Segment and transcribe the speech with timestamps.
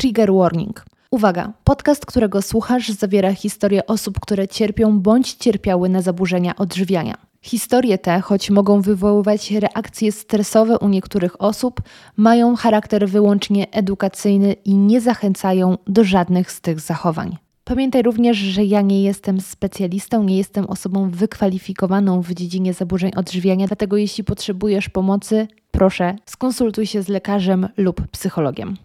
[0.00, 0.84] Trigger Warning.
[1.10, 7.14] Uwaga, podcast, którego słuchasz, zawiera historie osób, które cierpią bądź cierpiały na zaburzenia odżywiania.
[7.42, 11.80] Historie te, choć mogą wywoływać reakcje stresowe u niektórych osób,
[12.16, 17.36] mają charakter wyłącznie edukacyjny i nie zachęcają do żadnych z tych zachowań.
[17.64, 23.66] Pamiętaj również, że ja nie jestem specjalistą, nie jestem osobą wykwalifikowaną w dziedzinie zaburzeń odżywiania,
[23.66, 28.76] dlatego jeśli potrzebujesz pomocy, proszę skonsultuj się z lekarzem lub psychologiem.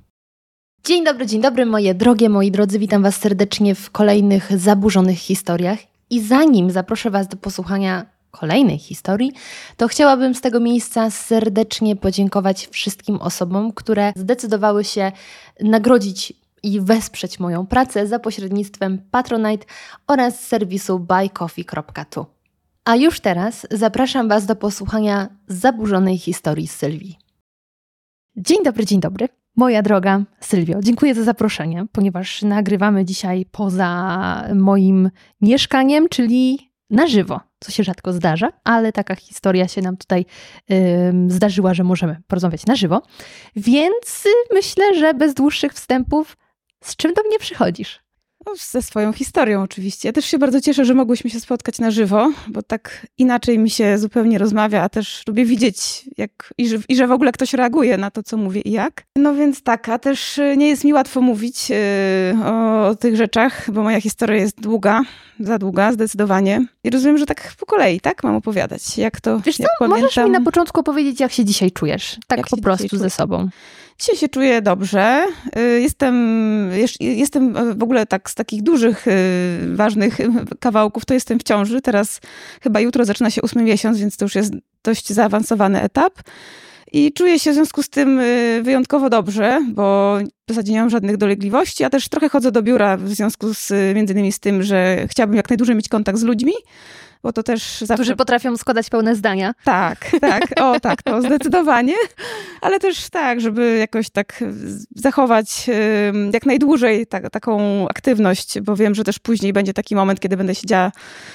[0.85, 5.79] Dzień dobry, dzień dobry, moje drogie, moi drodzy, witam Was serdecznie w kolejnych zaburzonych historiach.
[6.09, 9.31] I zanim zaproszę Was do posłuchania kolejnej historii,
[9.77, 15.11] to chciałabym z tego miejsca serdecznie podziękować wszystkim osobom, które zdecydowały się
[15.61, 19.65] nagrodzić i wesprzeć moją pracę za pośrednictwem Patronite
[20.07, 22.25] oraz serwisu buycoffee.tu.
[22.83, 27.17] A już teraz zapraszam Was do posłuchania zaburzonej historii Sylwii.
[28.37, 29.44] Dzień dobry, dzień dobry.
[29.57, 37.39] Moja droga Sylwio, dziękuję za zaproszenie, ponieważ nagrywamy dzisiaj poza moim mieszkaniem, czyli na żywo,
[37.59, 40.25] co się rzadko zdarza, ale taka historia się nam tutaj
[40.69, 40.77] yy,
[41.27, 43.01] zdarzyła, że możemy porozmawiać na żywo.
[43.55, 46.37] Więc myślę, że bez dłuższych wstępów,
[46.83, 48.04] z czym do mnie przychodzisz?
[48.45, 50.09] No, ze swoją historią oczywiście.
[50.09, 53.69] Ja też się bardzo cieszę, że mogłyśmy się spotkać na żywo, bo tak inaczej mi
[53.69, 57.53] się zupełnie rozmawia, a też lubię widzieć, jak, i, że, i że w ogóle ktoś
[57.53, 59.03] reaguje na to, co mówię i jak.
[59.15, 61.71] No więc tak, a też y, nie jest mi łatwo mówić
[62.45, 65.01] o, o tych rzeczach, bo moja historia jest długa,
[65.39, 66.65] za długa, zdecydowanie.
[66.83, 68.23] I rozumiem, że tak po kolei, tak?
[68.23, 70.01] Mam opowiadać, jak to, Wiesz jak co, pamiętam.
[70.01, 72.17] możesz mi na początku powiedzieć, jak się dzisiaj czujesz?
[72.27, 73.49] Tak Jak po prostu ze sobą.
[73.99, 75.25] Dzisiaj się czuję dobrze.
[75.57, 76.15] Y, Jestem,
[76.99, 80.17] jestem w ogóle tak z takich dużych, y, ważnych
[80.59, 81.81] kawałków, to jestem w ciąży.
[81.81, 82.21] Teraz
[82.61, 86.13] chyba jutro zaczyna się ósmy miesiąc, więc to już jest dość zaawansowany etap.
[86.91, 90.89] I czuję się w związku z tym y, wyjątkowo dobrze, bo w zasadzie nie mam
[90.89, 94.63] żadnych dolegliwości, a też trochę chodzę do biura w związku z, między innymi z tym,
[94.63, 96.53] że chciałabym jak najdłużej mieć kontakt z ludźmi,
[97.25, 97.95] bo to też zawsze...
[97.95, 99.53] Którzy potrafią składać pełne zdania.
[99.63, 101.93] Tak, tak, o tak, to zdecydowanie,
[102.61, 104.43] ale też tak, żeby jakoś tak
[104.95, 105.69] zachować
[106.33, 110.55] jak najdłużej tak, taką aktywność, bo wiem, że też później będzie taki moment, kiedy będę
[110.55, 110.91] siedziała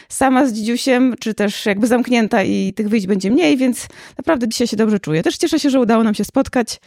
[0.09, 3.87] sama z dzidziusiem, czy też jakby zamknięta i tych wyjść będzie mniej, więc
[4.19, 5.23] naprawdę dzisiaj się dobrze czuję.
[5.23, 6.81] Też cieszę się, że udało nam się spotkać,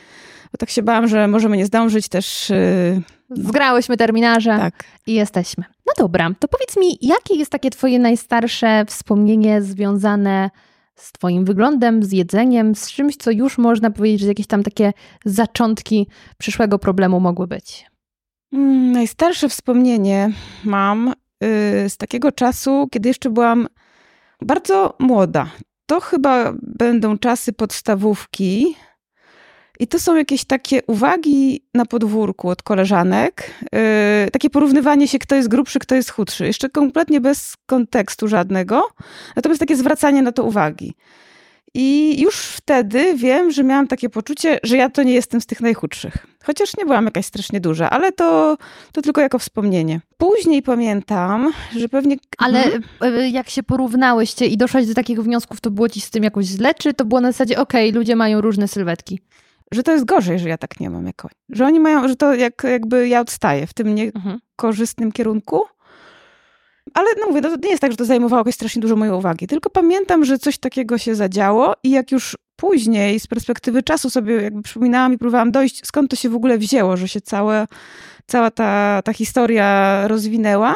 [0.52, 2.50] bo tak się bałam, że możemy nie zdążyć też.
[2.50, 3.02] Yy,
[3.36, 4.84] Zgrałyśmy terminarze tak.
[5.08, 5.64] i jesteśmy.
[5.86, 10.50] No dobra, to powiedz mi, jakie jest takie twoje najstarsze wspomnienie związane
[10.96, 14.94] z twoim wyglądem, z jedzeniem, z czymś, co już można powiedzieć, że jakieś tam takie
[15.26, 16.08] zaczątki
[16.38, 17.86] przyszłego problemu mogły być?
[18.54, 20.32] Mm, Najstarsze wspomnienie
[20.64, 21.14] mam y,
[21.90, 23.68] z takiego czasu, kiedy jeszcze byłam
[24.42, 25.52] bardzo młoda.
[25.86, 28.76] To chyba będą czasy podstawówki.
[29.80, 33.52] I to są jakieś takie uwagi na podwórku od koleżanek.
[34.28, 36.46] y, takie porównywanie się, kto jest grubszy, kto jest chudszy.
[36.46, 38.88] Jeszcze kompletnie bez kontekstu żadnego.
[39.36, 40.94] Natomiast takie zwracanie na to uwagi.
[41.76, 45.62] I już wtedy wiem, że miałam takie poczucie, że ja to nie jestem z tych
[45.62, 46.28] najchudszych.
[46.44, 48.58] Chociaż nie byłam jakaś strasznie duża, ale to,
[48.92, 50.02] to tylko jako wspomnienie.
[50.18, 52.18] Później pamiętam, że pewnie.
[52.38, 52.66] Ale
[53.04, 56.46] y, jak się porównałyście i doszłaś do takich wniosków, to było ci z tym jakoś
[56.46, 59.20] źle, czy to było na zasadzie, okej, ludzie mają różne sylwetki?
[59.74, 61.30] Że to jest gorzej, że ja tak nie mam jako.
[61.50, 64.40] Że oni mają, że to jak, jakby ja odstaję w tym Mhm.
[64.52, 65.62] niekorzystnym kierunku.
[66.94, 69.14] Ale no mówię, no to nie jest tak, że to zajmowało jakoś strasznie dużo mojej
[69.14, 69.48] uwagi.
[69.48, 74.36] Tylko pamiętam, że coś takiego się zadziało i jak już później z perspektywy czasu sobie
[74.42, 77.68] jakby przypominałam i próbowałam dojść, skąd to się w ogóle wzięło, że się całe,
[78.28, 80.76] cała ta, ta historia rozwinęła,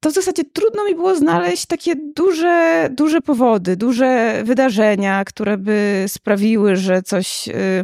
[0.00, 6.04] to w zasadzie trudno mi było znaleźć takie duże, duże powody, duże wydarzenia, które by
[6.08, 7.82] sprawiły, że coś, y,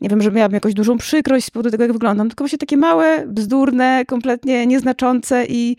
[0.00, 2.76] nie wiem, że miałabym jakąś dużą przykrość z powodu tego, jak wyglądam, tylko właśnie takie
[2.76, 5.76] małe, bzdurne, kompletnie nieznaczące i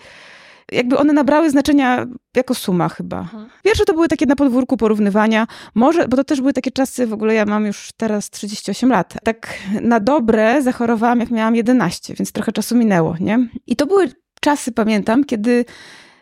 [0.72, 3.20] jakby one nabrały znaczenia jako suma chyba.
[3.20, 3.50] Mhm.
[3.64, 7.14] Pierwsze to były takie na podwórku porównywania, może, bo to też były takie czasy, w
[7.14, 9.14] ogóle ja mam już teraz 38 lat.
[9.24, 13.48] Tak na dobre zachorowałam, jak miałam 11, więc trochę czasu minęło, nie?
[13.68, 14.10] I to były
[14.46, 15.66] czasy, pamiętam, kiedy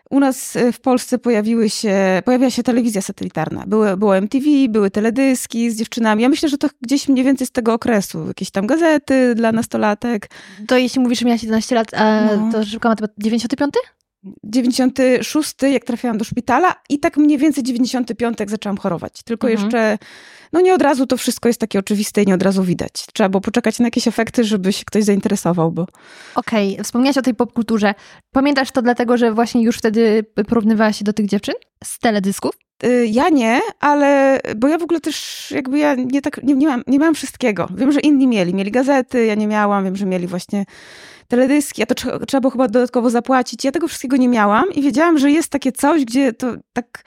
[0.10, 3.64] u nas e, w Polsce pojawiły się, pojawiła się telewizja satelitarna.
[3.68, 6.24] Były, było MTV, były teledyski z dziewczynami.
[6.24, 8.28] Ja myślę, że to gdzieś mniej więcej z tego okresu.
[8.28, 10.30] Jakieś tam gazety dla nastolatek.
[10.68, 12.52] To jeśli mówisz, że miałaś 11 lat, a No.
[12.52, 13.74] to szybka matematyka, 95?
[14.44, 19.24] 96, jak trafiłam do szpitala i tak mniej więcej 95, jak zaczęłam chorować.
[19.24, 19.66] Tylko Mhm.
[19.66, 19.98] jeszcze,
[20.54, 23.06] no nie od razu to wszystko jest takie oczywiste i nie od razu widać.
[23.14, 25.88] Trzeba było poczekać na jakieś efekty, żeby się ktoś zainteresował, bo
[26.36, 27.94] Okej, wspomniałaś o tej popkulturze.
[28.32, 32.56] Pamiętasz to dlatego, że właśnie już wtedy porównywała się do tych dziewczyn z teledysków?
[32.86, 36.68] Y, ja nie, ale, bo ja w ogóle też jakby ja nie tak, nie, nie,
[36.68, 37.68] mam, nie miałam wszystkiego.
[37.76, 38.54] Wiem, że inni mieli.
[38.54, 39.84] Mieli gazety, ja nie miałam.
[39.84, 40.66] Wiem, że mieli właśnie
[41.28, 41.96] teledyski, a to
[42.26, 43.64] trzeba było chyba dodatkowo zapłacić.
[43.64, 47.04] Ja tego wszystkiego nie miałam i wiedziałam, że jest takie coś, gdzie to tak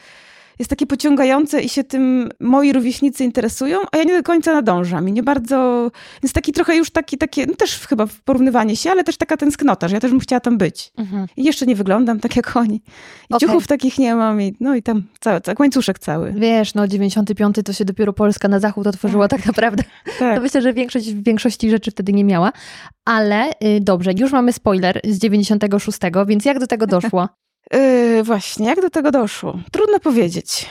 [0.59, 5.09] jest takie pociągające i się tym moi rówieśnicy interesują, a ja nie do końca nadążam
[5.09, 5.91] i nie bardzo,
[6.23, 9.89] jest taki trochę już taki, takie, no też chyba porównywanie się, ale też taka tęsknota,
[9.89, 10.93] że ja też bym chciała tam być.
[10.97, 11.27] Mhm.
[11.37, 12.77] I jeszcze nie wyglądam tak jak oni.
[13.31, 13.49] I okay.
[13.49, 16.33] ciuchów takich nie mam i no i tam cały, cały łańcuszek cały.
[16.33, 19.83] Wiesz, no 95 to się dopiero Polska na zachód otworzyła tak, tak naprawdę.
[20.19, 20.37] Tak.
[20.37, 22.53] To myślę, że większość w większości rzeczy wtedy nie miała.
[23.05, 27.29] Ale y, dobrze, już mamy spoiler z 96, więc jak do tego doszło?
[27.73, 29.59] Yy, właśnie, jak do tego doszło?
[29.73, 30.67] Trudno powiedzieć.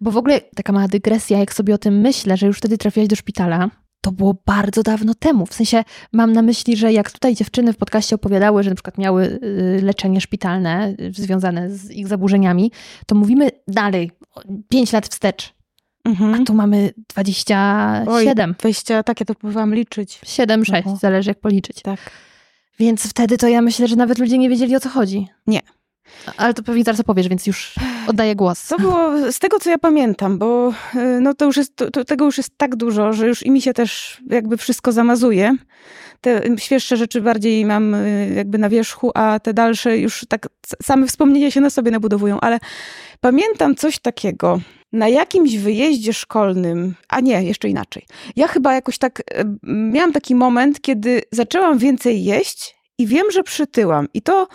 [0.00, 3.08] Bo w ogóle taka mała dygresja, jak sobie o tym myślę, że już wtedy trafiłaś
[3.08, 3.70] do szpitala,
[4.00, 5.46] to było bardzo dawno temu.
[5.46, 8.98] W sensie mam na myśli, że jak tutaj dziewczyny w podcaście opowiadały, że na przykład
[8.98, 12.72] miały y, leczenie szpitalne y, związane z ich zaburzeniami,
[13.06, 14.10] to mówimy dalej,
[14.68, 15.54] 5 lat wstecz.
[16.04, 16.34] Mhm.
[16.34, 18.50] A tu mamy 27.
[18.50, 20.20] Oj, 20, takie to próbowałam liczyć.
[20.24, 20.96] 7, 6, no.
[20.96, 21.82] zależy jak policzyć.
[21.82, 22.10] Tak.
[22.78, 25.28] Więc wtedy to ja myślę, że nawet ludzie nie wiedzieli o co chodzi.
[25.46, 25.60] Nie.
[26.36, 27.74] Ale to pewnie zaraz opowiesz, więc już
[28.06, 28.66] oddaję głos.
[28.66, 32.04] To było z tego, co ja pamiętam, bo y, no to już jest, to, to
[32.04, 35.56] tego już jest tak dużo, że już i mi się też jakby wszystko zamazuje.
[36.20, 40.48] Te świeższe rzeczy bardziej mam y, jakby na wierzchu, a te dalsze już tak
[40.82, 42.58] same wspomnienia się na sobie nabudowują, ale
[43.20, 44.60] pamiętam coś takiego.
[44.92, 48.06] Na jakimś wyjeździe szkolnym, a nie, jeszcze inaczej.
[48.36, 53.42] Ja chyba jakoś tak y, miałam taki moment, kiedy zaczęłam więcej jeść i wiem, że
[53.42, 54.08] przytyłam.
[54.14, 54.48] I to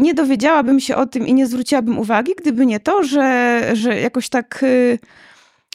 [0.00, 4.28] nie dowiedziałabym się o tym i nie zwróciłabym uwagi, gdyby nie to, że, że jakoś
[4.28, 4.98] tak y,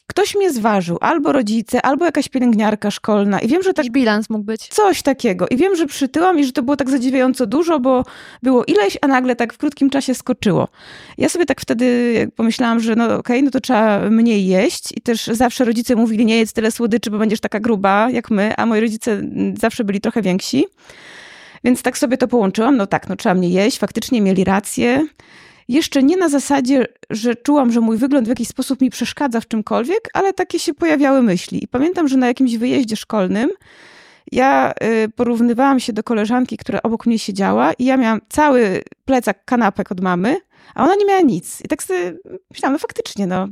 [0.08, 3.40] ktoś mnie zważył, albo rodzice, albo jakaś pielęgniarka szkolna.
[3.40, 3.92] I wiem, że tak.
[3.92, 4.68] bilans mógł być.
[4.68, 5.48] Coś takiego.
[5.48, 8.04] I wiem, że przytyłam i że to było tak zadziwiająco dużo, bo
[8.44, 10.68] było ileś, a nagle tak w krótkim czasie skoczyło.
[11.18, 14.98] Ja sobie tak wtedy pomyślałam, że no okej, okay, no to trzeba mniej jeść.
[14.98, 18.56] I też zawsze rodzice mówili, nie jedz tyle słodyczy, bo będziesz taka gruba jak my,
[18.58, 19.22] a moi rodzice
[19.58, 20.66] zawsze byli trochę więksi.
[21.66, 22.78] Więc tak sobie to połączyłam.
[22.78, 23.80] No tak, no trzeba mnie jeść.
[23.80, 25.08] Faktycznie mieli rację.
[25.68, 29.48] Jeszcze nie na zasadzie, że czułam, że mój wygląd w jakiś sposób mi przeszkadza w
[29.48, 31.64] czymkolwiek, ale takie się pojawiały myśli.
[31.64, 33.50] I pamiętam, że na jakimś wyjeździe szkolnym
[34.32, 34.74] ja
[35.04, 39.92] y, porównywałam się do koleżanki, która obok mnie siedziała i ja miałam cały plecak kanapek
[39.92, 40.38] od mamy,
[40.76, 41.62] a ona nie miała nic.
[41.66, 42.18] I tak sobie
[42.52, 43.48] myślałam, no faktycznie, no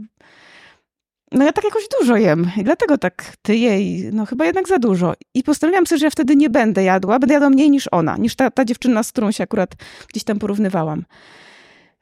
[1.34, 4.80] no ja tak jakoś dużo jem i dlatego tak tyję i no chyba jednak za
[4.80, 5.14] dużo.
[5.34, 8.36] I postanowiłam sobie, że ja wtedy nie będę jadła, będę jadła mniej niż ona, niż
[8.36, 9.70] ta, ta dziewczyna, z którą się akurat
[10.10, 11.04] gdzieś tam porównywałam.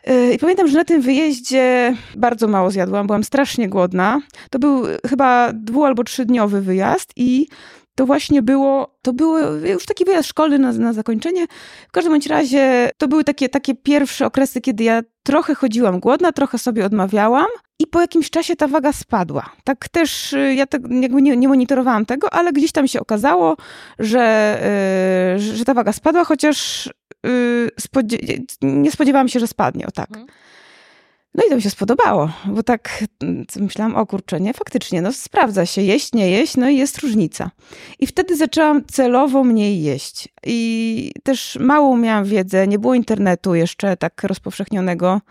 [0.07, 4.22] Yy, I pamiętam, że na tym wyjeździe bardzo mało zjadłam, byłam strasznie głodna.
[4.50, 7.48] To był chyba dwu- albo trzydniowy wyjazd i
[7.95, 11.45] to właśnie było, to był już taki wyjazd szkolny na, na zakończenie.
[11.88, 16.31] W każdym bądź razie to były takie, takie pierwsze okresy, kiedy ja trochę chodziłam głodna,
[16.31, 17.47] trochę sobie odmawiałam
[17.79, 19.49] i po jakimś czasie ta waga spadła.
[19.63, 23.57] Tak też y, ja tak jakby nie, nie monitorowałam tego, ale gdzieś tam się okazało,
[23.99, 24.57] że,
[25.38, 26.89] yy, że ta waga spadła, chociaż
[27.23, 30.09] yy, spodzie- nie spodziewałam się, że spadnie, o tak.
[30.09, 30.27] Mhm.
[31.36, 35.13] No i to mi się spodobało, bo tak mm, myślałam, o kurczę, nie, faktycznie, no
[35.13, 37.51] sprawdza się, jeść, nie jeść, no i jest różnica.
[38.00, 40.30] I wtedy zaczęłam celowo mniej jeść.
[40.45, 45.22] I też mało miałam wiedzę, nie było internetu jeszcze tak rozpowszechnionego.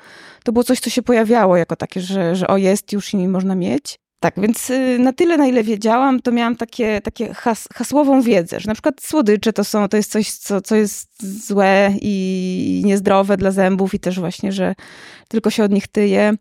[0.45, 3.55] To było coś, co się pojawiało jako takie, że, że o jest już i można
[3.55, 3.99] mieć.
[4.21, 8.61] Tak, więc y, na tyle, na ile wiedziałam, to miałam takie, takie has, hasłową wiedzę,
[8.61, 11.09] że na przykład słodycze to, są, to jest coś, co, co jest
[11.47, 14.75] złe i niezdrowe dla zębów i też właśnie, że
[15.29, 16.33] tylko się od nich tyje,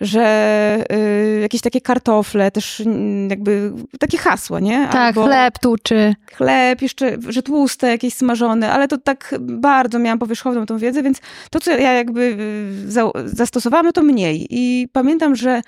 [0.00, 4.88] że y, jakieś takie kartofle, też mm, jakby takie hasła, nie?
[4.92, 6.14] Tak, Albo chleb tuczy.
[6.32, 11.20] Chleb, jeszcze, że tłuste, jakieś smażone, ale to tak bardzo miałam powierzchowną tą wiedzę, więc
[11.50, 14.46] to, co ja jakby y, za, zastosowałam, no to mniej.
[14.50, 15.62] I pamiętam, że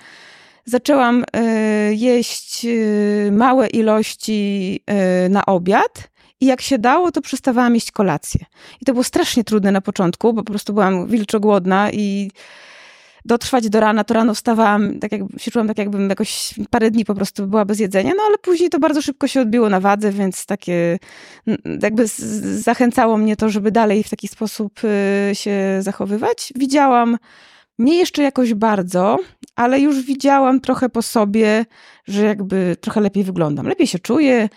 [0.65, 4.79] zaczęłam y, jeść y, małe ilości
[5.25, 6.13] y, na obiad.
[6.41, 8.45] I jak się dało, to przestawałam jeść kolację.
[8.81, 12.31] I to było strasznie trudne na początku, bo po prostu byłam wilczo głodna i
[13.25, 17.05] dotrwać do rana, to rano wstawałam, tak jak, się czułam tak jakbym jakoś parę dni
[17.05, 20.11] po prostu była bez jedzenia, no ale później to bardzo szybko się odbiło na wadze,
[20.11, 20.99] więc takie
[21.81, 22.07] jakby
[22.57, 24.79] zachęcało mnie to, żeby dalej w taki sposób
[25.33, 26.53] się zachowywać.
[26.55, 27.17] Widziałam
[27.79, 29.17] nie jeszcze jakoś bardzo,
[29.55, 31.65] ale już widziałam trochę po sobie,
[32.07, 33.67] że jakby trochę lepiej wyglądam.
[33.67, 34.49] Lepiej się czuję.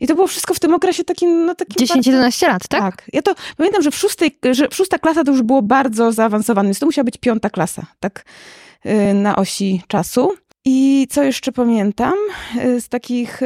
[0.00, 2.80] I to było wszystko w tym okresie takim, no takim 10-11 lat, tak?
[2.80, 3.10] Tak.
[3.12, 6.78] Ja to pamiętam, że w szóstej, że szósta klasa to już było bardzo zaawansowane, więc
[6.78, 8.24] to musiała być piąta klasa, tak
[8.84, 10.32] yy, na osi czasu.
[10.64, 12.14] I co jeszcze pamiętam
[12.64, 13.40] y, z takich.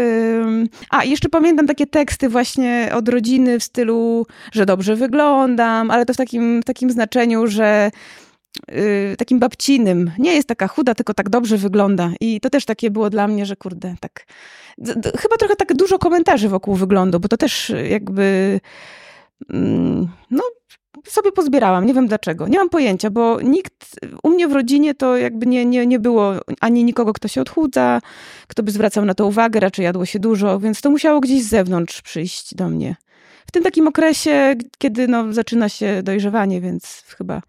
[0.91, 6.15] A, jeszcze pamiętam takie teksty właśnie od rodziny w stylu, że dobrze wyglądam, ale to
[6.15, 7.91] w takim, w takim znaczeniu, że
[8.69, 10.11] yy, takim babcinym.
[10.19, 12.11] Nie jest taka chuda, tylko tak dobrze wygląda.
[12.21, 14.27] I to też takie było dla mnie, że kurde, tak.
[14.79, 18.61] D- d- chyba trochę tak dużo komentarzy wokół wyglądu, bo to też jakby.
[19.51, 20.43] Mm, no,
[21.07, 22.49] sobie pozbierałam, nie wiem dlaczego.
[22.49, 26.35] Nie mam pojęcia, bo nikt u mnie w rodzinie to jakby nie, nie, nie było
[26.61, 28.01] ani nikogo, kto się odchudza,
[28.47, 31.49] kto by zwracał na to uwagę, raczej jadło się dużo, więc to musiało gdzieś z
[31.49, 32.97] zewnątrz przyjść do mnie.
[33.47, 37.43] W tym takim okresie, kiedy no, zaczyna się dojrzewanie, więc chyba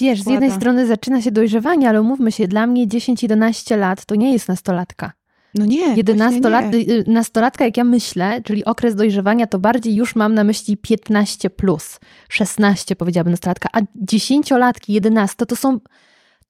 [0.00, 4.14] Wiesz, z jednej strony zaczyna się dojrzewanie, ale umówmy się, dla mnie 10-11 lat to
[4.14, 5.12] nie jest nastolatka.
[5.54, 5.96] No nie.
[5.96, 10.34] 11 właśnie lat, y, nastolatka, jak ja myślę, czyli okres dojrzewania, to bardziej już mam
[10.34, 15.80] na myśli 15 plus, 16 powiedziałabym nastolatka, a 10-latki, 11 to są,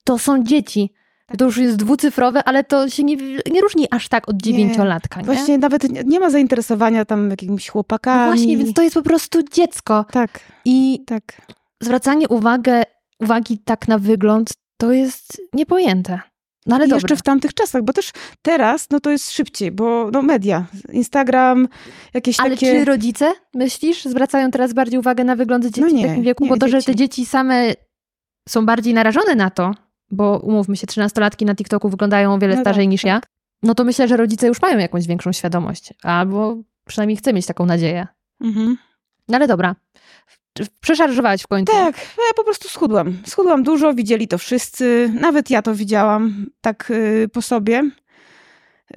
[0.04, 0.92] to są dzieci.
[1.26, 1.36] Tak.
[1.36, 3.16] To już jest dwucyfrowe, ale to się nie,
[3.50, 5.26] nie różni aż tak od dziewięciolatka, nie?
[5.26, 8.20] Właśnie nawet nie, nie ma zainteresowania tam jakimiś chłopakami.
[8.20, 10.04] No właśnie, więc to jest po prostu dziecko.
[10.12, 11.22] Tak, I tak.
[11.82, 12.82] Zwracanie uwagę,
[13.20, 16.20] uwagi tak na wygląd, to jest niepojęte.
[16.66, 18.10] No ale jeszcze w tamtych czasach, bo też
[18.42, 21.68] teraz no to jest szybciej, bo no media, Instagram,
[22.14, 22.72] jakieś Ale takie...
[22.72, 26.44] czy rodzice, myślisz, zwracają teraz bardziej uwagę na wygląd dzieci No w nie, takim wieku?
[26.44, 27.26] nie, bo to, że te dzieci.
[27.26, 27.72] same
[28.48, 29.74] są bardziej narażone na to,
[30.10, 33.20] bo umówmy się, trzynastolatki na TikToku wyglądają o wiele No starzej tak, niż ja,
[33.62, 35.94] no to myślę, że rodzice już mają jakąś większą świadomość.
[36.02, 36.56] Albo
[36.86, 38.06] przynajmniej chcę mieć taką nadzieję.
[38.40, 38.76] Mhm.
[39.28, 39.76] No ale dobra.
[40.80, 41.72] Przeszarżowałaś w końcu.
[41.72, 43.18] Tak, no ja po prostu schudłam.
[43.26, 47.90] Schudłam dużo, widzieli to wszyscy, nawet ja to widziałam tak y, po sobie.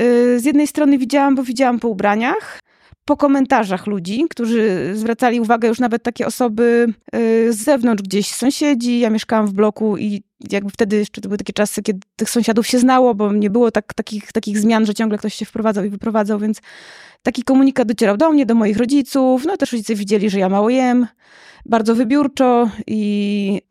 [0.01, 2.59] Y, z jednej strony widziałam, bo widziałam po ubraniach,
[3.05, 8.99] po komentarzach ludzi, którzy zwracali uwagę już nawet takie osoby y, z zewnątrz, gdzieś sąsiedzi.
[8.99, 12.67] Ja mieszkałam w bloku i jakby wtedy jeszcze to były takie czasy, kiedy tych sąsiadów
[12.67, 15.89] się znało, bo nie było tak, takich, takich zmian, że ciągle ktoś się wprowadzał i
[15.89, 16.61] wyprowadzał, więc
[17.23, 19.45] taki komunikat docierał do mnie, do moich rodziców.
[19.45, 21.07] No też rodzice widzieli, że ja mało jem,
[21.65, 23.61] bardzo wybiórczo i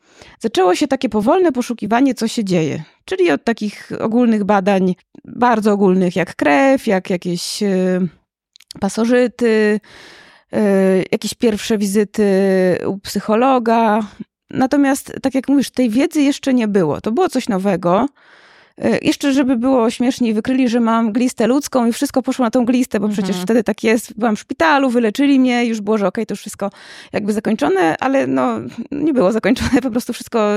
[0.41, 2.83] zaczęło się takie powolne poszukiwanie, co się dzieje.
[3.05, 8.09] Czyli od takich ogólnych badań, bardzo ogólnych, jak krew, jak jakieś y,
[8.81, 9.81] pasożyty,
[10.55, 12.29] y, jakieś pierwsze wizyty
[12.87, 14.01] u psychologa.
[14.53, 17.01] Natomiast, tak jak mówisz, tej wiedzy jeszcze nie było.
[17.01, 18.09] To było coś nowego.
[18.85, 22.65] Y, Jeszcze, żeby było śmieszniej, wykryli, że mam glistę ludzką i wszystko poszło na tą
[22.65, 23.23] glistę, bo Mhm.
[23.25, 24.15] przecież wtedy tak jest.
[24.19, 26.71] Byłam w szpitalu, wyleczyli mnie, już było, że okej, to już wszystko
[27.13, 28.59] jakby zakończone, ale no
[28.91, 30.49] nie było zakończone, po prostu wszystko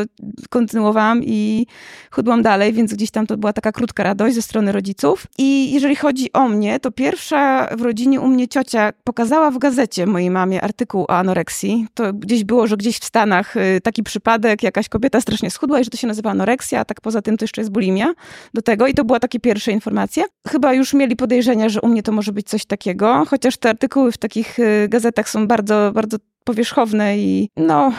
[0.49, 1.65] kontynuowałam i
[2.11, 5.27] chudłam dalej, więc gdzieś tam to była taka krótka radość ze strony rodziców.
[5.37, 10.05] I jeżeli chodzi o mnie, to pierwsza w rodzinie u mnie ciocia pokazała w gazecie
[10.05, 11.87] mojej mamie artykuł o anoreksji.
[11.93, 15.83] To gdzieś było, że gdzieś w Stanach y, taki przypadek, jakaś kobieta strasznie schudła i
[15.83, 18.04] że to się nazywa anoreksja, a tak poza tym to jeszcze jest bulimia
[18.53, 20.23] do tego i to była takie pierwsze informacje.
[20.47, 24.11] Chyba już mieli podejrzenia, że u mnie to może być coś takiego, chociaż te artykuły
[24.11, 27.91] w takich y, gazetach są bardzo, bardzo powierzchowne i no,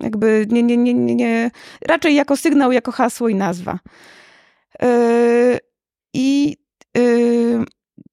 [0.00, 1.50] jakby nie, nie, nie, nie, nie
[1.86, 3.78] raczej jako sygnał, jako hasło i nazwa.
[4.82, 5.58] Yy,
[6.14, 6.56] I
[6.96, 7.64] yy,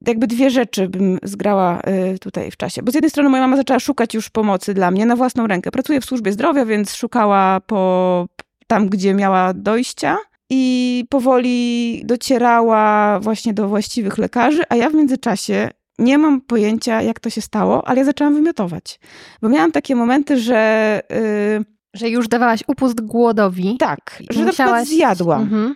[0.07, 1.81] jakby dwie rzeczy bym zgrała
[2.21, 2.81] tutaj w czasie.
[2.83, 5.71] Bo z jednej strony moja mama zaczęła szukać już pomocy dla mnie na własną rękę.
[5.71, 8.25] Pracuje w służbie zdrowia, więc szukała po
[8.67, 10.17] tam, gdzie miała dojścia
[10.49, 17.19] i powoli docierała właśnie do właściwych lekarzy, a ja w międzyczasie nie mam pojęcia, jak
[17.19, 18.99] to się stało, ale ja zaczęłam wymiotować.
[19.41, 23.77] Bo miałam takie momenty, że yy, Że już dawałaś upust głodowi.
[23.79, 25.41] tak, że na przykład musiałaś- zjadłam.
[25.41, 25.75] Mhm.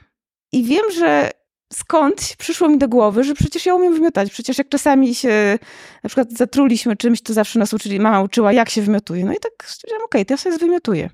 [0.54, 1.32] I wiem, że
[1.74, 4.32] skąd przyszło mi do głowy, że przecież ja umiem wymiotać.
[4.32, 5.60] Przecież jak czasami się
[6.04, 9.26] na przykład zatruliśmy czymś, to zawsze nas uczyli, mama uczyła, jak się wymiotuje.
[9.26, 11.10] No i tak stwierdziłam, okej, to ja sobie zwymiotuję.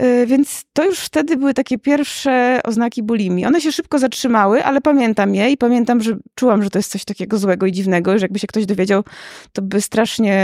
[0.00, 3.46] Yy, Więc to już wtedy były takie pierwsze oznaki bulimii.
[3.46, 7.04] One się szybko zatrzymały, ale pamiętam je i pamiętam, że czułam, że to jest coś
[7.04, 9.04] takiego złego i dziwnego, że jakby się ktoś dowiedział,
[9.52, 10.38] to by strasznie,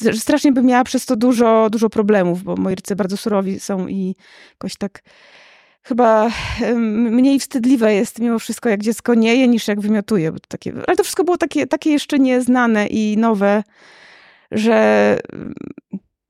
[0.00, 3.88] że strasznie by miała przez to dużo, dużo problemów, bo moi rodzice bardzo surowi są
[3.88, 4.16] i
[4.52, 5.02] jakoś tak
[5.82, 6.30] chyba
[7.10, 10.32] mniej wstydliwe jest mimo wszystko, jak dziecko nie je, niż jak wymiotuje.
[10.32, 13.62] Bo to takie, ale to wszystko było takie, takie jeszcze nieznane i nowe,
[14.50, 15.18] że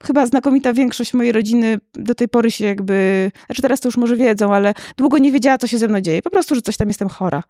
[0.03, 4.17] chyba znakomita większość mojej rodziny do tej pory się jakby, znaczy teraz to już może
[4.17, 6.23] wiedzą, ale długo nie wiedziała, co się ze mną dzieje.
[6.23, 7.43] Po prostu, że coś tam jestem chora.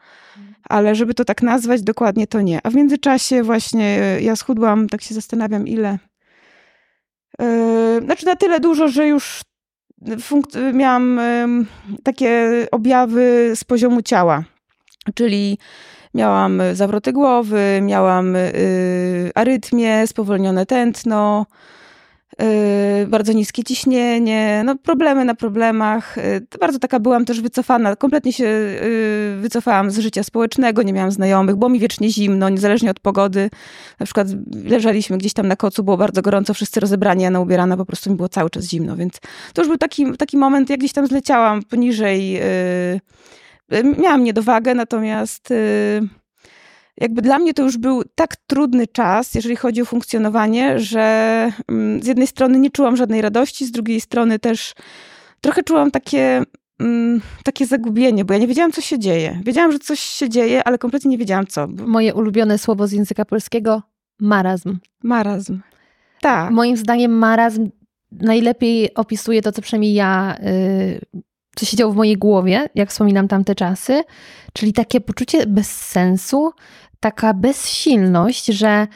[0.69, 2.61] Ale żeby to tak nazwać, dokładnie to nie.
[2.63, 5.99] A w międzyczasie właśnie y, ja schudłam, tak się zastanawiam, ile.
[7.39, 9.41] Yy, znaczy na tyle dużo, że już
[10.03, 11.67] funk- miałam ym,
[12.03, 14.45] takie objawy z poziomu ciała.
[15.15, 15.59] Czyli
[16.15, 21.82] miałam y, zawroty głowy, miałam y, arytmię, spowolnione tętno, Yy,
[23.07, 26.17] bardzo niskie ciśnienie, no problemy na problemach.
[26.17, 31.11] Yy, bardzo taka byłam też wycofana, kompletnie się yy, wycofałam z życia społecznego, nie miałam
[31.11, 33.51] znajomych, było mi wiecznie zimno, niezależnie od pogody.
[34.01, 34.29] Na przykład
[34.65, 38.11] leżeliśmy gdzieś tam na kocu, było bardzo gorąco, wszyscy rozebrani, ja na ubierana, po prostu
[38.11, 39.21] mi było cały czas zimno, więc
[39.55, 42.41] to już był taki, taki moment, jak gdzieś tam zleciałam poniżej,
[43.99, 45.49] miałam niedowagę, natomiast
[47.01, 52.03] jakby dla mnie to już był tak trudny czas, jeżeli chodzi o funkcjonowanie, że mm,
[52.03, 54.75] z jednej strony nie czułam żadnej radości, z drugiej strony też
[55.41, 56.43] trochę czułam takie,
[56.81, 59.41] mm, takie zagubienie, bo ja nie wiedziałam, co się dzieje.
[59.45, 61.67] Wiedziałam, że coś się dzieje, ale kompletnie nie wiedziałam, co.
[61.67, 63.83] Moje ulubione słowo z języka polskiego
[64.21, 64.79] marazm.
[65.03, 65.61] Marazm.
[66.21, 66.51] Tak.
[66.51, 67.69] Moim zdaniem marazm
[68.13, 71.23] najlepiej opisuje to, co przynajmniej ja, yy,
[71.57, 74.03] co się działo w mojej głowie, jak wspominam tamte czasy,
[74.53, 76.53] czyli takie poczucie bezsensu,
[77.01, 78.87] taka bezsilność, że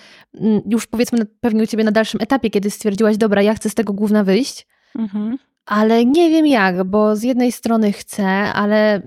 [0.40, 3.74] mm, już powiedzmy pewnie u ciebie na dalszym etapie, kiedy stwierdziłaś, dobra, ja chcę z
[3.74, 4.66] tego główna wyjść,
[4.98, 5.38] mhm.
[5.66, 9.02] ale nie wiem jak, bo z jednej strony chcę, ale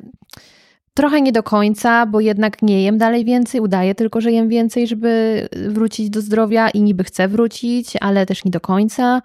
[0.93, 4.87] trochę nie do końca, bo jednak nie jem dalej więcej, udaję tylko, że jem więcej,
[4.87, 9.21] żeby wrócić do zdrowia i niby chcę wrócić, ale też nie do końca.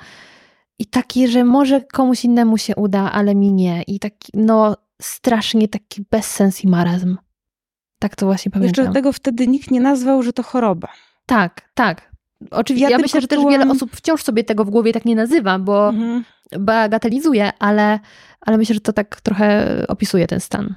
[0.78, 3.82] I takie, że może komuś innemu się uda, ale mi nie.
[3.82, 7.16] I taki, no, strasznie taki bezsens i marazm.
[7.98, 8.84] Tak to właśnie pamiętam.
[8.84, 10.88] Jeszcze tego wtedy nikt nie nazwał, że to choroba.
[11.26, 12.14] Tak, tak.
[12.50, 15.16] Oczywiście, ja, ja myślę, że też wiele osób wciąż sobie tego w głowie tak nie
[15.16, 16.24] nazywa, bo mhm.
[16.58, 18.00] bagatelizuje, ale,
[18.40, 20.74] ale myślę, że to tak trochę opisuje ten stan.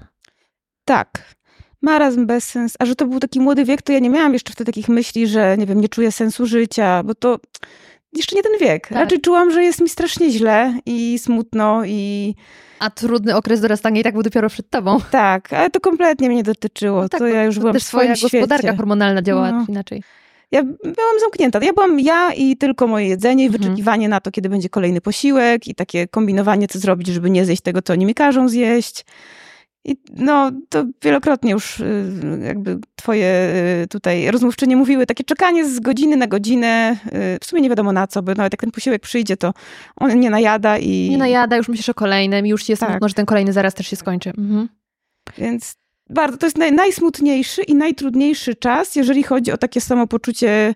[0.86, 1.36] Tak.
[1.82, 2.76] Marazm, bezsens.
[2.80, 5.28] A że to był taki młody wiek, to ja nie miałam jeszcze wtedy takich myśli,
[5.28, 7.40] że nie wiem, nie czuję sensu życia, bo to
[8.14, 8.88] jeszcze nie ten wiek.
[8.88, 8.98] Tak.
[8.98, 12.36] Raczej czułam, że jest mi strasznie źle i smutno i...
[12.80, 15.00] A trudny okres dorastania i tak był dopiero przed tobą.
[15.12, 17.02] Tak, ale to kompletnie mnie dotyczyło.
[17.02, 19.66] No tak, to ja już byłam też w swoim twoja gospodarka hormonalna działała no.
[19.70, 20.04] inaczej.
[20.52, 21.60] Ja byłam zamknięta.
[21.64, 23.64] Ja byłam ja i tylko moje jedzenie i mhm.
[23.64, 27.62] wyczekiwanie na to, kiedy będzie kolejny posiłek i takie kombinowanie, co zrobić, żeby nie zjeść
[27.62, 29.06] tego, co oni mi każą zjeść.
[29.88, 33.54] I no, to wielokrotnie już y, jakby twoje
[33.84, 37.92] y, tutaj rozmówczynie mówiły, takie czekanie z godziny na godzinę, y, w sumie nie wiadomo
[37.92, 39.54] na co, bo nawet jak ten posiłek przyjdzie, to
[39.96, 41.10] on nie najada i...
[41.10, 42.90] Nie najada, już myślisz o kolejnym i już ci jest tak.
[42.90, 44.30] smutno, że ten kolejny zaraz też się skończy.
[44.30, 44.70] Mhm.
[45.38, 45.76] Więc
[46.10, 50.76] bardzo, to jest naj, najsmutniejszy i najtrudniejszy czas, jeżeli chodzi o takie samopoczucie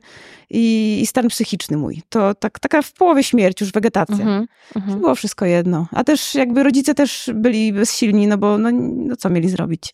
[0.50, 2.02] i, i stan psychiczny mój.
[2.10, 4.26] To tak, taka w połowie śmierć, już wegetacja.
[4.26, 5.00] Mm -hmm.
[5.00, 5.88] Było wszystko jedno.
[5.92, 9.94] A też jakby rodzice też byli bezsilni, no bo no, no co mieli zrobić?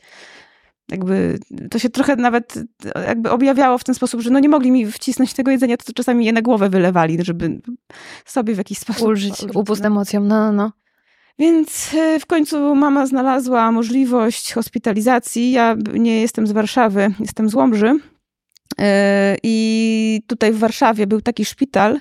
[0.91, 1.39] Jakby
[1.71, 2.53] to się trochę nawet
[3.07, 6.25] jakby objawiało w ten sposób, że no nie mogli mi wcisnąć tego jedzenia, to, czasami
[6.25, 7.61] je na głowę wylewali, żeby
[8.25, 9.07] sobie w jakiś sposób...
[9.07, 9.87] Ulżyć, upust no.
[9.87, 10.51] emocjom, no, no.
[10.51, 10.71] no.
[11.39, 15.51] Więc e, w końcu mama znalazła możliwość hospitalizacji.
[15.51, 17.99] Ja nie jestem z Warszawy, jestem z Łomży.
[18.79, 21.99] E, I tutaj w Warszawie był taki szpital,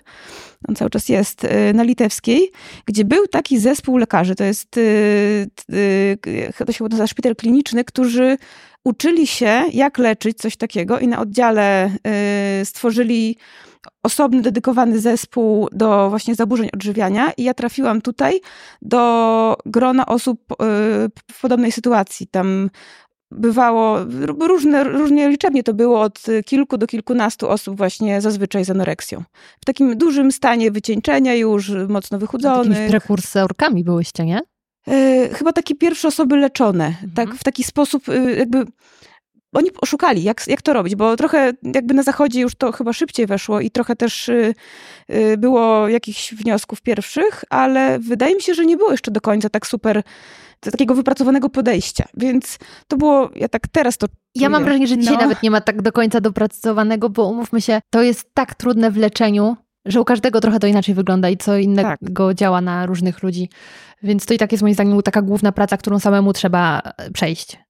[0.68, 2.50] on cały czas jest e, na Litewskiej,
[2.86, 4.34] gdzie był taki zespół lekarzy.
[4.34, 4.70] To jest,
[6.66, 8.36] to się nazywa szpital kliniczny, którzy
[8.86, 11.90] uczyli się, jak leczyć coś takiego i na oddziale
[12.64, 13.36] stworzyli
[14.02, 18.40] osobny, dedykowany zespół do właśnie zaburzeń odżywiania i ja trafiłam tutaj
[18.82, 20.54] do grona osób y,
[21.32, 22.26] w podobnej sytuacji.
[22.26, 22.70] Tam
[23.30, 23.98] bywało
[24.38, 29.22] różne, różnie liczebnie to było od kilku do kilkunastu osób właśnie zazwyczaj z anoreksją.
[29.60, 32.72] W takim dużym stanie wycieńczenia już, mocno wychudzonych.
[32.72, 34.40] Takimi prekursorkami byłyście, nie?
[34.90, 36.90] Y, chyba takie pierwsze osoby leczone.
[36.90, 37.14] Tak, mhm.
[37.14, 38.64] Tak, w taki sposób y, jakby
[39.52, 43.26] oni oszukali, jak, jak to robić, bo trochę jakby na zachodzie już to chyba szybciej
[43.26, 44.54] weszło i trochę też y,
[45.10, 49.48] y, było jakichś wniosków pierwszych, ale wydaje mi się, że nie było jeszcze do końca
[49.48, 50.02] tak super
[50.60, 52.04] takiego wypracowanego podejścia.
[52.16, 54.06] Więc to było, ja tak teraz to.
[54.34, 55.20] Ja mam wrażenie, że dzisiaj no.
[55.20, 58.96] nawet nie ma tak do końca dopracowanego, bo umówmy się, to jest tak trudne w
[58.96, 62.34] leczeniu, że u każdego trochę to inaczej wygląda i co innego tak.
[62.34, 63.48] działa na różnych ludzi.
[64.02, 67.65] Więc to i tak jest moim zdaniem taka główna praca, którą samemu trzeba przejść.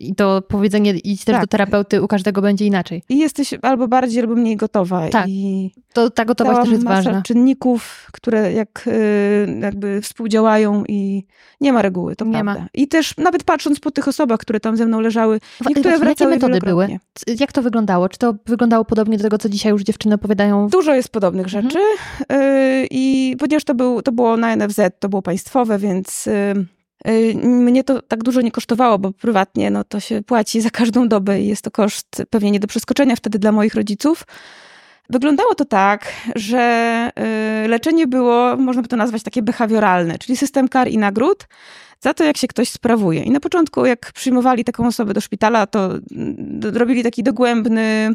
[0.00, 1.42] I to powiedzenie idź też tak.
[1.42, 3.02] do terapeuty u każdego będzie inaczej.
[3.08, 5.08] I jesteś albo bardziej, albo mniej gotowa.
[5.08, 7.22] Tak, I to ta gotowość też jest ważna.
[7.22, 11.26] czynników, które jak, y, jakby współdziałają i
[11.60, 12.60] nie ma reguły, to nie prawda.
[12.60, 12.66] Ma.
[12.74, 16.46] I też nawet patrząc po tych osobach, które tam ze mną leżały, niektóre wracały Jakie
[16.46, 16.98] metody były?
[17.40, 18.08] Jak to wyglądało?
[18.08, 20.68] Czy to wyglądało podobnie do tego, co dzisiaj już dziewczyny opowiadają?
[20.68, 21.64] Dużo jest podobnych mhm.
[21.64, 21.78] rzeczy
[22.32, 26.75] y, i ponieważ to, był, to było na NFZ, to było państwowe, więc Y,
[27.44, 31.40] mnie to tak dużo nie kosztowało, bo prywatnie no, to się płaci za każdą dobę
[31.40, 34.24] i jest to koszt pewnie nie do przeskoczenia wtedy dla moich rodziców.
[35.10, 37.10] Wyglądało to tak, że
[37.64, 41.48] y, leczenie było, można by to nazwać takie behawioralne, czyli system kar i nagród
[42.00, 43.22] za to, jak się ktoś sprawuje.
[43.22, 48.14] I na początku, jak przyjmowali taką osobę do szpitala, to mm, robili taki dogłębny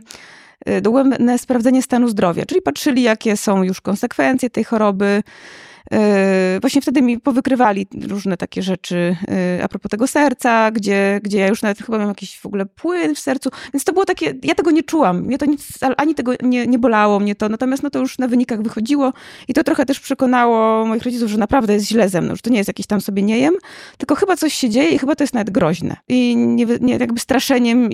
[0.82, 5.24] dogłębne sprawdzenie stanu zdrowia, czyli patrzyli, jakie są już konsekwencje tej choroby,
[6.62, 11.48] właśnie wtedy mi powykrywali różne takie rzeczy e, a propos tego serca, gdzie, gdzie ja
[11.48, 14.56] już nawet chyba mam jakiś w ogóle płyn w sercu, więc to było takie, ja
[14.56, 15.68] tego nie czułam, mnie to nic,
[15.98, 19.14] ani tego nie, nie bolało mnie to, natomiast no to już na wynikach wychodziło
[19.48, 22.50] i to trochę też przekonało moich rodziców, że naprawdę jest źle ze mną, że to
[22.50, 23.54] nie jest jakiś tam sobie nie jem,
[23.98, 25.98] tylko chyba coś się dzieje i chyba to jest nawet groźne.
[26.08, 27.90] I nie, nie, jakby straszeniem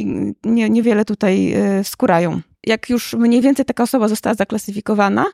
[0.45, 5.25] nie, niewiele tutaj e, skurają jak już mniej więcej taka osoba została zaklasyfikowana,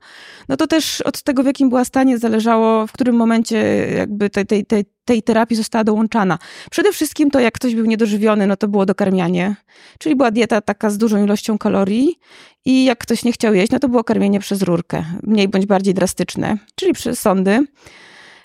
[0.50, 3.58] no to też od tego, w jakim była stanie, zależało, w którym momencie
[3.98, 6.40] jakby tej, tej, tej, tej terapii została dołączana.
[6.72, 9.56] Przede wszystkim to, jak ktoś był niedożywiony, no to było dokarmianie,
[10.00, 12.20] czyli była dieta taka z dużą ilością kalorii
[12.66, 15.94] i jak ktoś nie chciał jeść, no to było karmienie przez rurkę, mniej bądź bardziej
[15.94, 17.66] drastyczne, czyli przez sądy.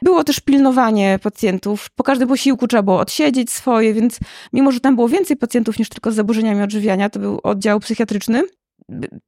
[0.02, 1.90] Było też pilnowanie pacjentów.
[1.90, 4.18] Po każdym posiłku trzeba było odsiedzieć swoje, więc
[4.52, 8.42] mimo, że tam było więcej pacjentów niż tylko z zaburzeniami odżywiania, to był oddział psychiatryczny,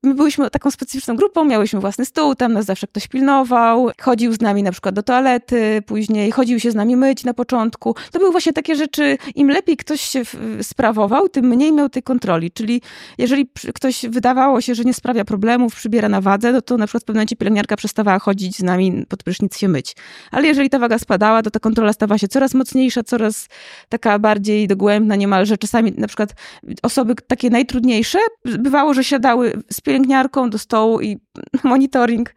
[0.03, 4.41] my byliśmy taką specyficzną grupą, miałyśmy własny stół, tam nas zawsze ktoś pilnował, chodził z
[4.41, 7.95] nami na przykład do toalety, później chodził się z nami myć na początku.
[8.13, 10.23] To były właśnie takie rzeczy, im lepiej ktoś się
[10.63, 12.51] sprawował, tym mniej miał tej kontroli.
[12.51, 12.83] Czyli
[13.19, 17.03] jeżeli ktoś wydawało się, że nie sprawia problemów, przybiera na wadze, no to na przykład
[17.03, 19.97] w pewnym momencie pielęgniarka przestawała chodzić z nami pod prysznic się myć.
[20.31, 23.49] Ale jeżeli ta waga spadała, to ta kontrola stawała się coraz mocniejsza, coraz
[23.89, 25.59] taka bardziej dogłębna niemalże.
[25.59, 26.35] Czasami na przykład
[26.83, 31.19] osoby takie najtrudniejsze, bywało, że siadały z pielęgniarką do stołu i
[31.65, 32.35] monitoring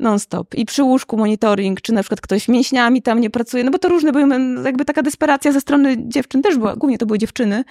[0.00, 0.54] non-stop.
[0.54, 3.88] I przy łóżku monitoring, czy na przykład ktoś mięśniami tam nie pracuje, no bo to
[3.88, 4.28] różne były,
[4.64, 7.64] jakby taka desperacja ze strony dziewczyn też była, głównie to były dziewczyny.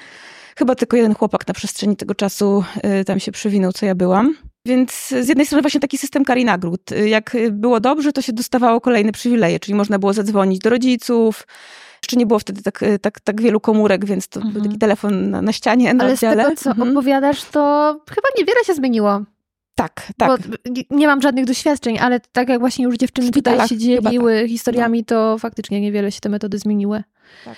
[0.57, 2.63] Chyba tylko jeden chłopak na przestrzeni tego czasu
[3.01, 4.35] y, tam się przywinął, co ja byłam.
[4.65, 6.81] Więc z jednej strony właśnie taki system kar i nagród.
[7.05, 11.47] Jak było dobrze, to się dostawało kolejne przywileje, czyli można było zadzwonić do rodziców,
[12.03, 14.53] jeszcze nie było wtedy tak, tak, tak wielu komórek, więc to mhm.
[14.53, 16.43] był taki telefon na, na ścianie, na Ale oddziale.
[16.43, 16.91] z tego, co mhm.
[16.91, 19.21] opowiadasz, to chyba niewiele się zmieniło.
[19.75, 20.41] Tak, tak.
[20.41, 20.57] Bo
[20.89, 24.49] nie mam żadnych doświadczeń, ale tak jak właśnie już dziewczyny tutaj się dzieliły tak.
[24.49, 25.05] historiami, no.
[25.05, 27.03] to faktycznie niewiele się te metody zmieniły.
[27.45, 27.55] Tak.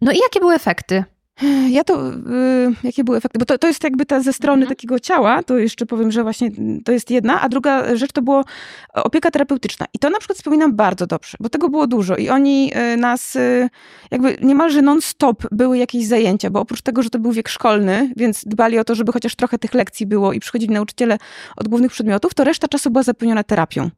[0.00, 1.04] No i jakie były efekty?
[1.70, 2.14] Ja to, y,
[2.84, 3.38] jakie były efekty?
[3.38, 4.68] Bo to, to jest jakby ta ze strony mhm.
[4.76, 6.50] takiego ciała, to jeszcze powiem, że właśnie
[6.84, 8.44] to jest jedna, a druga rzecz to było
[8.94, 9.86] opieka terapeutyczna.
[9.94, 13.36] I to na przykład wspominam bardzo dobrze, bo tego było dużo i oni y, nas
[13.36, 13.68] y,
[14.10, 18.44] jakby niemalże non-stop były jakieś zajęcia, bo oprócz tego, że to był wiek szkolny, więc
[18.44, 21.18] dbali o to, żeby chociaż trochę tych lekcji było i przychodzili nauczyciele
[21.56, 23.90] od głównych przedmiotów, to reszta czasu była zapełniona terapią.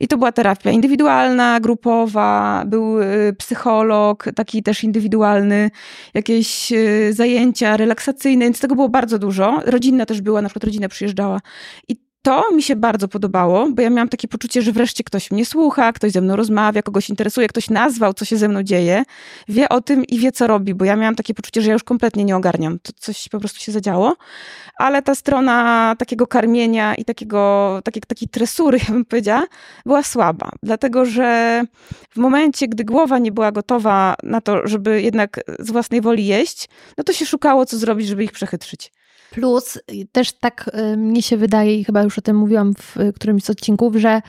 [0.00, 2.96] I to była terapia indywidualna, grupowa, był
[3.38, 5.70] psycholog, taki też indywidualny,
[6.14, 6.72] jakieś
[7.10, 9.60] zajęcia relaksacyjne, więc tego było bardzo dużo.
[9.64, 11.40] Rodzinna też była, na przykład rodzina przyjeżdżała.
[11.88, 15.46] I to mi się bardzo podobało, bo ja miałam takie poczucie, że wreszcie ktoś mnie
[15.46, 19.02] słucha, ktoś ze mną rozmawia, kogoś interesuje, ktoś nazwał, co się ze mną dzieje,
[19.48, 21.84] wie o tym i wie, co robi, bo ja miałam takie poczucie, że ja już
[21.84, 22.78] kompletnie nie ogarniam.
[22.78, 24.16] To coś po prostu się zadziało.
[24.76, 29.42] Ale ta strona takiego karmienia i takiego, takiej, takiej tresury, ja bym powiedziała,
[29.86, 30.50] była słaba.
[30.62, 31.62] Dlatego, że
[32.10, 36.68] w momencie, gdy głowa nie była gotowa na to, żeby jednak z własnej woli jeść,
[36.98, 38.92] no to się szukało, co zrobić, żeby ich przechytrzyć.
[39.32, 39.78] Plus
[40.12, 43.50] też tak y, mnie się wydaje, i chyba już o tym mówiłam w którymś z
[43.50, 44.22] odcinków, że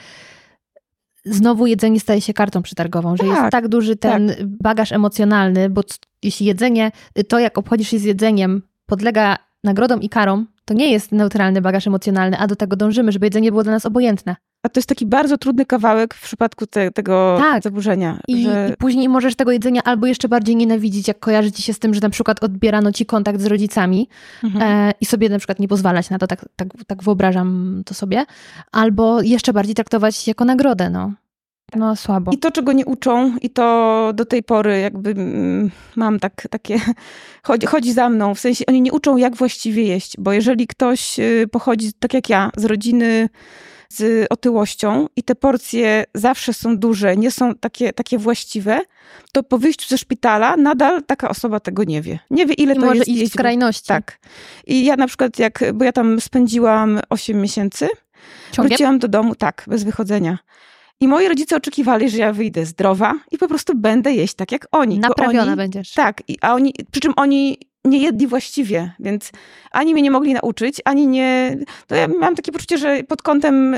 [1.26, 4.38] znowu jedzenie staje się kartą przetargową, że tak, jest tak duży ten tak.
[4.46, 5.82] bagaż emocjonalny, bo
[6.24, 6.92] jeśli jedzenie,
[7.28, 11.88] to jak obchodzisz się z jedzeniem, podlega nagrodom i karom, to nie jest neutralny bagaż
[11.88, 14.36] emocjonalny, a do tego dążymy, żeby jedzenie było dla nas obojętne.
[14.64, 17.64] A to jest taki bardzo trudny kawałek w przypadku te, tego tak.
[17.64, 18.20] zaburzenia.
[18.28, 18.70] I, że...
[18.74, 21.94] I, później możesz tego jedzenia albo jeszcze bardziej nienawidzić, jak kojarzy ci się z tym,
[21.94, 24.08] że na przykład odbierano ci kontakt z rodzicami
[24.44, 24.90] mhm.
[24.90, 28.26] e, i sobie na przykład nie pozwalać na to, tak, tak, tak wyobrażam to sobie,
[28.72, 31.12] albo jeszcze bardziej traktować jako nagrodę, no.
[31.76, 32.32] No, słabo.
[32.32, 36.80] I to, czego nie uczą, i to do tej pory jakby mm, mam tak, takie,
[37.48, 41.20] chodzi, chodzi za mną, w sensie oni nie uczą, jak właściwie jeść, bo jeżeli ktoś
[41.20, 43.30] y, pochodzi, tak jak ja, z rodziny
[43.96, 48.80] z otyłością i te porcje zawsze są duże, nie są takie, takie właściwe,
[49.32, 52.20] to po wyjściu ze szpitala nadal taka osoba tego nie wie.
[52.32, 53.08] Nie wie, ile I to może jest.
[53.08, 53.88] iść w skrajności.
[53.88, 54.20] Tak.
[54.68, 57.88] I ja na przykład, jak, bo ja tam spędziłam 8 miesięcy,
[58.52, 58.70] Ciągiem?
[58.70, 60.38] wróciłam do domu, tak, bez wychodzenia.
[61.00, 64.68] I moi rodzice oczekiwali, że ja wyjdę zdrowa i po prostu będę jeść tak jak
[64.72, 65.00] oni.
[65.00, 65.92] Naprawiona oni, będziesz.
[65.92, 69.32] Tak, i, a oni, przy czym oni nie jedli właściwie, więc
[69.72, 71.58] ani mnie nie mogli nauczyć, ani nie.
[71.88, 73.76] To ja miałam takie poczucie, że pod kątem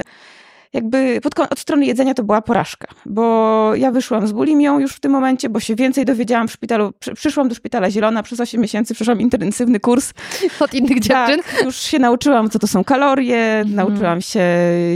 [0.76, 5.00] jakby pod, od strony jedzenia to była porażka, bo ja wyszłam z bulimią już w
[5.00, 6.94] tym momencie, bo się więcej dowiedziałam w szpitalu.
[7.16, 10.14] Przyszłam do szpitala Zielona, przez 8 miesięcy przeszłam intensywny kurs.
[10.60, 11.42] Od innych dziewczyn?
[11.42, 13.76] Tak, już się nauczyłam, co to są kalorie, mhm.
[13.76, 14.44] nauczyłam się,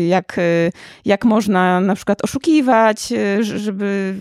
[0.07, 0.37] jak,
[1.05, 4.15] jak można na przykład oszukiwać, żeby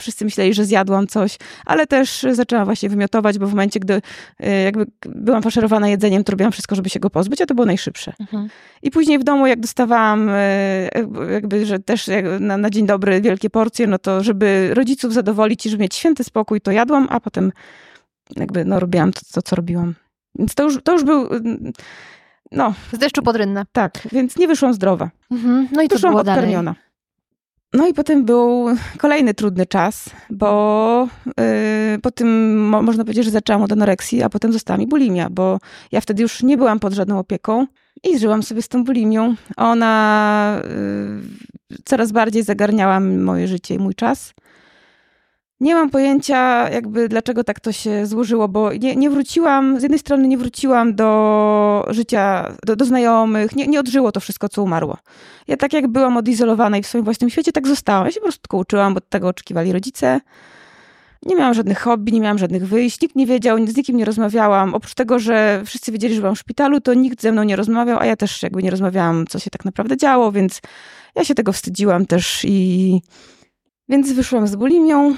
[0.00, 4.02] wszyscy myśleli, że zjadłam coś, ale też zaczęłam właśnie wymiotować, bo w momencie, gdy
[4.64, 8.12] jakby byłam faszerowana jedzeniem, to robiłam wszystko, żeby się go pozbyć, a to było najszybsze.
[8.20, 8.48] Mhm.
[8.82, 10.30] I później w domu, jak dostawałam
[11.32, 12.10] jakby, że też
[12.40, 16.24] na, na, dzień dobry wielkie porcje, no to żeby rodziców zadowolić i żeby mieć święty
[16.24, 17.52] spokój, to jadłam, a potem
[18.36, 19.94] jakby no robiłam to, to co robiłam.
[20.38, 21.28] Więc to już, to już był
[22.52, 22.74] no.
[22.92, 23.64] Z deszczu pod rynne.
[23.72, 25.10] Tak, więc nie wyszłam zdrowa.
[25.30, 25.68] Mhm.
[25.72, 26.72] No i to Wyszłam było odkarmiona.
[26.72, 26.87] Dalej.
[27.72, 28.66] No i potem był
[28.98, 34.28] kolejny trudny czas, bo yy, po tym mo można powiedzieć, że zaczęłam od anoreksji, a
[34.28, 35.58] potem została mi bulimia, bo
[35.92, 37.66] ja wtedy już nie byłam pod żadną opieką
[38.04, 39.34] i żyłam sobie z tą bulimią.
[39.56, 40.60] Ona
[41.70, 44.34] yy, coraz bardziej zagarniała moje życie i mój czas.
[45.60, 49.98] Nie mam pojęcia, jakby dlaczego tak to się złożyło, bo nie, nie wróciłam, z jednej
[49.98, 54.96] strony nie wróciłam do życia, do, do znajomych, nie, nie odżyło to wszystko, co umarło.
[55.48, 58.06] Ja tak jak byłam odizolowana i w swoim własnym świecie, tak zostałam.
[58.06, 60.20] Ja się po prostu tylko uczyłam, bo tego oczekiwali rodzice.
[61.22, 64.74] Nie miałam żadnych hobby, nie miałam żadnych wyjść, nikt nie wiedział, z nikim nie rozmawiałam.
[64.74, 67.98] Oprócz tego, że wszyscy wiedzieli, że byłam w szpitalu, to nikt ze mną nie rozmawiał,
[68.00, 70.60] a ja też jakby nie rozmawiałam, co się tak naprawdę działo, więc
[71.14, 73.00] ja się tego wstydziłam też i...
[73.88, 75.14] Więc wyszłam z bulimią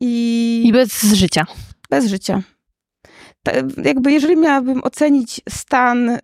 [0.00, 0.62] i...
[0.66, 1.46] I bez życia.
[1.90, 2.42] Bez życia.
[3.42, 3.52] Ta,
[3.84, 6.20] jakby jeżeli miałabym ocenić stan y,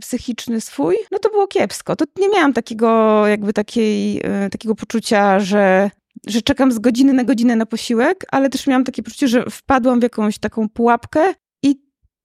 [0.00, 1.96] psychiczny swój, no to było kiepsko.
[1.96, 5.90] To nie miałam takiego jakby takiej, y, takiego poczucia, że
[6.26, 10.00] że czekam z godziny na godzinę na posiłek, ale też miałam takie poczucie, że wpadłam
[10.00, 11.80] w jakąś taką pułapkę i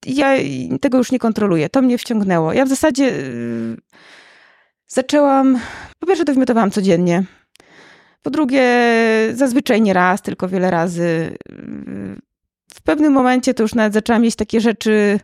[0.05, 0.27] ja
[0.81, 1.69] tego już nie kontroluję.
[1.69, 2.53] To mnie wciągnęło.
[2.53, 3.77] Ja w zasadzie yy,
[4.87, 5.59] zaczęłam,
[5.99, 7.23] po pierwsze to wymiotowałam codziennie.
[8.21, 8.63] Po drugie,
[9.33, 11.37] zazwyczaj nie raz, tylko wiele razy.
[12.73, 15.19] W pewnym momencie to już nawet zaczęłam mieć takie rzeczy,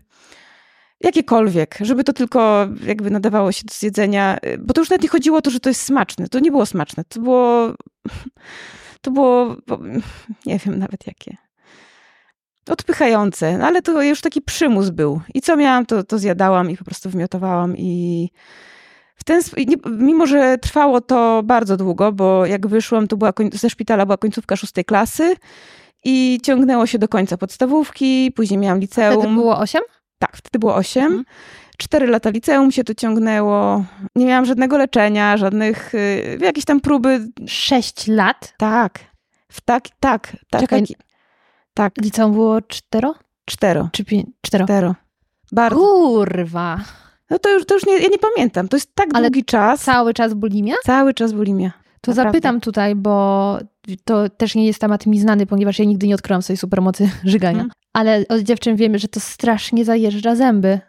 [1.01, 5.37] jakiekolwiek, żeby to tylko jakby nadawało się do zjedzenia, bo to już nawet nie chodziło
[5.37, 6.27] o to, że to jest smaczne.
[6.29, 7.03] To nie było smaczne.
[7.09, 7.73] To było,
[9.01, 9.55] to było,
[10.45, 11.37] nie wiem nawet jakie.
[12.69, 15.21] Odpychające, no ale to już taki przymus był.
[15.33, 18.29] I co miałam, to, to zjadałam i po prostu wymiotowałam i
[19.17, 19.41] w ten,
[19.85, 24.55] mimo, że trwało to bardzo długo, bo jak wyszłam, to była, ze szpitala była końcówka
[24.55, 25.35] szóstej klasy
[26.03, 29.19] i ciągnęło się do końca podstawówki, później miałam liceum.
[29.19, 29.81] Wtedy było osiem?
[30.19, 31.05] Tak, wtedy było osiem.
[31.05, 31.25] Mhm.
[31.77, 33.85] Cztery lata liceum się to ciągnęło.
[34.15, 37.27] Nie miałam żadnego leczenia, żadnych, y, jakieś tam próby.
[37.47, 38.53] Sześć lat?
[38.57, 38.99] Tak.
[39.51, 40.61] W tak, tak, tak.
[40.61, 40.85] Czekaj,
[41.73, 41.93] tak.
[42.01, 43.15] Liceum było cztero?
[43.45, 43.89] Cztero.
[43.91, 44.25] Czy pięć?
[44.41, 44.65] Cztero.
[44.65, 44.95] Cztero.
[45.51, 45.79] Bardzo.
[45.79, 46.79] Kurwa.
[47.29, 48.67] No to już, to już nie, ja nie pamiętam.
[48.67, 49.83] To jest tak Ale długi czas.
[49.83, 50.75] Cały czas bulimia?
[50.83, 51.71] Cały czas bulimia.
[52.01, 52.29] To Naprawdę.
[52.29, 53.57] zapytam tutaj, bo
[54.03, 57.57] to też nie jest temat mi znany, ponieważ ja nigdy nie odkryłam swojej supermocy żygania.
[57.57, 57.71] Hmm.
[57.93, 60.79] Ale od dziewczyn wiemy, że to strasznie zajeżdża zęby.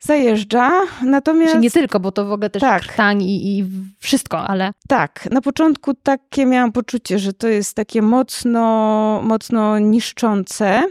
[0.00, 0.70] Zajeżdża,
[1.02, 1.50] natomiast...
[1.50, 2.82] Znaczy nie tylko, bo to w ogóle też tak.
[2.82, 3.64] krtań i, i
[3.98, 4.70] wszystko, ale...
[4.88, 10.82] Tak, na początku takie miałam poczucie, że to jest takie mocno, mocno niszczące,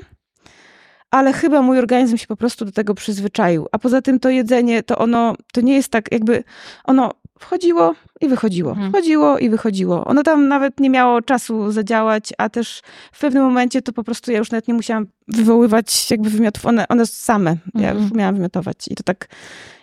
[1.15, 3.67] ale chyba mój organizm się po prostu do tego przyzwyczaił.
[3.71, 6.43] A poza tym to jedzenie, to ono, to nie jest tak jakby,
[6.83, 8.91] ono wchodziło i wychodziło, mhm.
[8.91, 10.05] wchodziło i wychodziło.
[10.05, 14.31] Ono tam nawet nie miało czasu zadziałać, a też w pewnym momencie to po prostu
[14.31, 18.19] ja już nawet nie musiałam wywoływać jakby wymiotów, one, one same, ja już mhm.
[18.19, 19.27] miałam wymiotować i to tak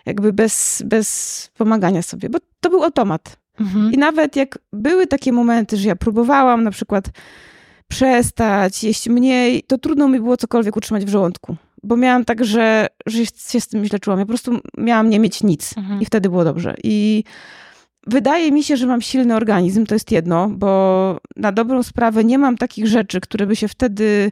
[0.05, 3.37] jakby bez, bez pomagania sobie, bo to był automat.
[3.59, 3.91] Mhm.
[3.93, 7.05] I nawet jak były takie momenty, że ja próbowałam na przykład
[7.93, 12.87] przestać jeść mniej, to trudno mi było cokolwiek utrzymać w żołądku bo miałam tak, że,
[13.05, 14.19] że się z tym źle czułam.
[14.19, 16.01] Ja po prostu miałam nie mieć nic mhm.
[16.01, 16.75] i wtedy było dobrze.
[16.83, 17.23] I
[18.07, 22.37] wydaje mi się, że mam silny organizm, to jest jedno, bo na dobrą sprawę nie
[22.37, 24.31] mam takich rzeczy, które by się wtedy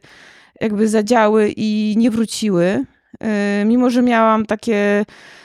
[0.60, 2.84] jakby zadziały i nie wróciły.
[3.20, 3.28] Yy,
[3.64, 5.04] mimo, że miałam takie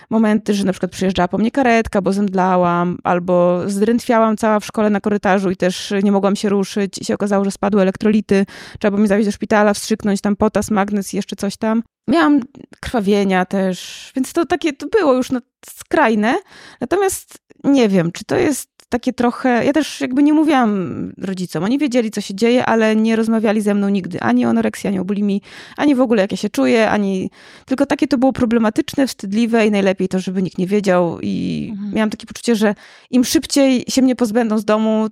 [0.10, 4.90] momenty, że na przykład przyjeżdżała po mnie karetka, bo zemdlałam, albo zdrętwiałam cała w szkole
[4.90, 8.46] na korytarzu i też nie mogłam się ruszyć i się okazało, że spadły elektrolity,
[8.80, 11.84] trzeba było mnie zawieźć do szpitala, wstrzyknąć tam potas, magnes i jeszcze coś tam.
[12.08, 12.40] Miałam
[12.80, 15.40] krwawienia też, więc to takie, to było już no,
[15.70, 16.36] skrajne.
[16.82, 19.66] Natomiast nie wiem, czy to jest takie trochę.
[19.66, 21.64] Ja też jakby nie mówiłam rodzicom.
[21.64, 25.00] Oni wiedzieli, co się dzieje, ale nie rozmawiali ze mną nigdy ani o anoreksji, ani
[25.00, 25.42] o bulimii,
[25.78, 27.32] ani w ogóle jak ja się czuję, ani.
[27.66, 31.20] Tylko takie to było problematyczne, wstydliwe i najlepiej to, żeby nikt nie wiedział.
[31.22, 31.94] I mhm.
[31.94, 32.76] miałam takie poczucie, że
[33.12, 35.08] im szybciej się mnie pozbędą z domu,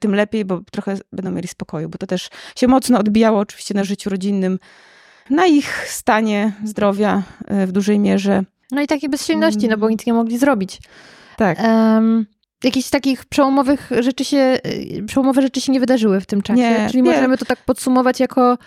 [0.00, 3.84] tym lepiej, bo trochę będą mieli spokoju, bo to też się mocno odbijało oczywiście na
[3.84, 4.58] życiu rodzinnym,
[5.30, 8.44] na ich stanie zdrowia e, w dużej mierze.
[8.70, 9.90] No i takiej bezsilności, no bo mm.
[9.90, 10.78] nic nie mogli zrobić.
[11.36, 11.58] Tak.
[11.58, 12.26] Um,
[12.64, 14.58] Jakichś takich przełomowych rzeczy się,
[14.98, 16.60] y, przełomowe rzeczy się nie wydarzyły w tym czasie.
[16.60, 17.10] Nie, Czyli nie.
[17.10, 18.58] możemy to tak podsumować jako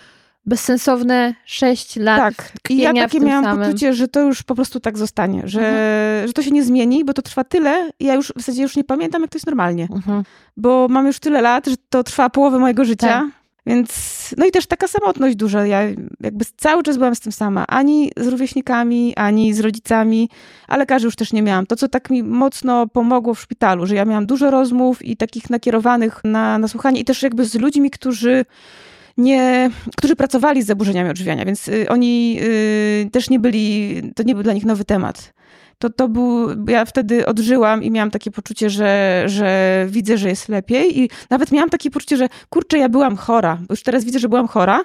[0.46, 3.66] bezsensowne 6 lat Tak, i ja takie miałam samym.
[3.66, 6.26] poczucie, że to już po prostu tak zostanie, że, Mhm.
[6.26, 8.84] że to się nie zmieni, bo to trwa tyle, ja już w zasadzie już nie
[8.84, 10.22] pamiętam, jak to jest normalnie, Mhm.
[10.56, 13.24] bo mam już tyle lat, że to trwa połowę mojego życia, Tak.
[13.66, 13.90] Więc
[14.38, 15.82] no i też taka samotność duża, ja
[16.20, 20.28] jakby cały czas byłam z tym sama, ani z rówieśnikami, ani z rodzicami,
[20.68, 21.66] a lekarzy już też nie miałam.
[21.66, 25.50] To, co tak mi mocno pomogło w szpitalu, że ja miałam dużo rozmów i takich
[25.50, 28.44] nakierowanych na, na słuchanie i też jakby z ludźmi, którzy
[29.16, 34.34] nie, którzy pracowali z zaburzeniami odżywiania, więc y, oni y, też nie byli, to nie
[34.34, 35.34] był dla nich nowy temat.
[35.78, 40.48] To, to był, ja wtedy odżyłam i miałam takie poczucie, że, że widzę, że jest
[40.48, 44.18] lepiej i nawet miałam takie poczucie, że kurczę, ja byłam chora, bo już teraz widzę,
[44.18, 44.80] że byłam chora,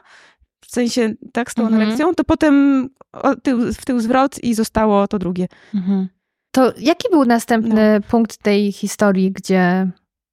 [0.62, 2.16] w sensie tak z tą Mhm.
[2.16, 2.90] to potem
[3.44, 5.48] tył, w tył zwrot i zostało to drugie.
[5.76, 6.08] Mhm.
[6.52, 9.88] To jaki był następny punkt tej historii, gdzie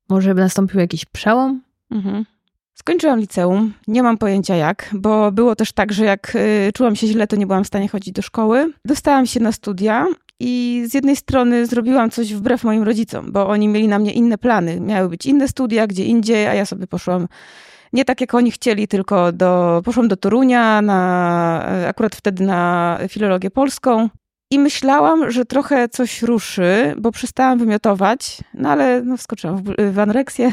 [0.09, 1.63] może nastąpił jakiś przełom?
[1.91, 2.25] Mhm.
[2.75, 7.07] Skończyłam liceum, nie mam pojęcia jak, bo było też tak, że jak y, czułam się
[7.07, 8.73] źle, to nie byłam w stanie chodzić do szkoły.
[8.85, 10.07] Dostałam się na studia
[10.41, 14.39] i z jednej strony zrobiłam coś wbrew moim rodzicom, bo oni mieli na mnie inne
[14.39, 14.81] plany.
[14.81, 17.29] Miały być inne studia, gdzie indziej, a ja sobie poszłam
[17.93, 22.99] nie tak jak oni chcieli, tylko do, poszłam do Torunia, na, y, akurat wtedy na
[23.09, 24.09] filologię polską.
[24.51, 29.99] I myślałam, że trochę coś ruszy, bo przestałam wymiotować, no ale no, wskoczyłam w, w
[29.99, 30.53] anoreksję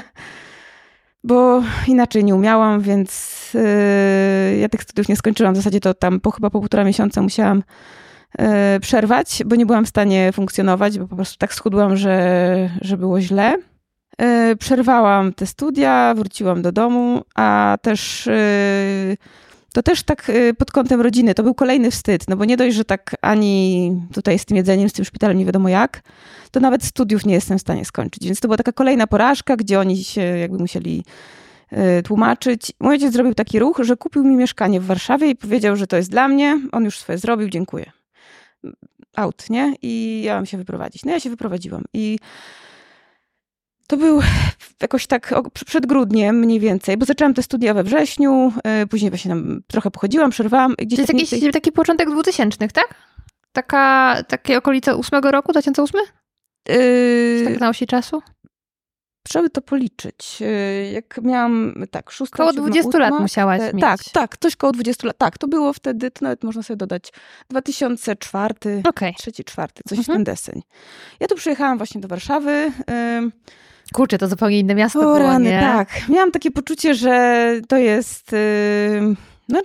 [1.23, 5.53] bo inaczej nie umiałam, więc yy, ja tych studiów nie skończyłam.
[5.53, 7.63] W zasadzie to tam po chyba po półtora miesiąca musiałam
[8.81, 13.21] przerwać, bo nie byłam w stanie funkcjonować, bo po prostu tak schudłam, że, że było
[13.21, 13.57] źle.
[14.19, 19.17] Yy, przerwałam te studia, wróciłam do domu, a też yy,
[19.73, 21.33] to też tak pod kątem rodziny.
[21.33, 24.89] To był kolejny wstyd, no bo nie dość, że tak ani tutaj z tym jedzeniem,
[24.89, 26.01] z tym szpitalem nie wiadomo jak,
[26.51, 28.25] to nawet studiów nie jestem w stanie skończyć.
[28.25, 31.03] Więc to była taka kolejna porażka, gdzie oni się jakby musieli
[32.03, 32.71] tłumaczyć.
[32.79, 35.97] Mój ojciec zrobił taki ruch, że kupił mi mieszkanie w Warszawie i powiedział, że to
[35.97, 36.59] jest dla mnie.
[36.71, 37.91] On już swoje zrobił, dziękuję.
[39.15, 39.73] Out, nie?
[39.81, 41.05] I ja mam się wyprowadzić.
[41.05, 41.83] No ja się wyprowadziłam.
[41.93, 42.19] I
[43.87, 44.21] to był
[44.81, 45.33] jakoś tak
[45.65, 49.91] przed grudniem mniej więcej, bo zaczęłam te studia we wrześniu, y, później właśnie tam trochę
[49.91, 50.75] pochodziłam, przerwałam.
[50.77, 52.95] Gdzieś To jest tak jakiś więcej- taki początek 2000, tak?
[53.51, 56.01] Taka, takie okolice 8 roku, 2008?
[56.69, 58.21] y, Tak na osi czasu?
[59.23, 60.37] Trzeba by to policzyć.
[60.41, 63.81] Y, Jak miałam, tak, szósta, Koło siódma, 20 lat musiałaś e, mieć.
[63.81, 65.17] Tak, tak, coś koło 20 lat.
[65.17, 67.11] Tak, to było wtedy, to nawet można sobie dodać,
[67.49, 68.55] 2004,
[68.89, 69.13] Okej.
[69.17, 70.13] trzeci, czwarty, coś Mhm.
[70.13, 70.61] w ten deseń.
[71.19, 72.71] Ja tu przyjechałam właśnie do Warszawy.
[73.93, 75.59] Kurczę, to zupełnie inne miasto O było, rany, nie?
[75.59, 75.89] tak.
[76.09, 78.31] Miałam takie poczucie, że to jest...
[78.97, 79.17] ym,
[79.49, 79.59] No,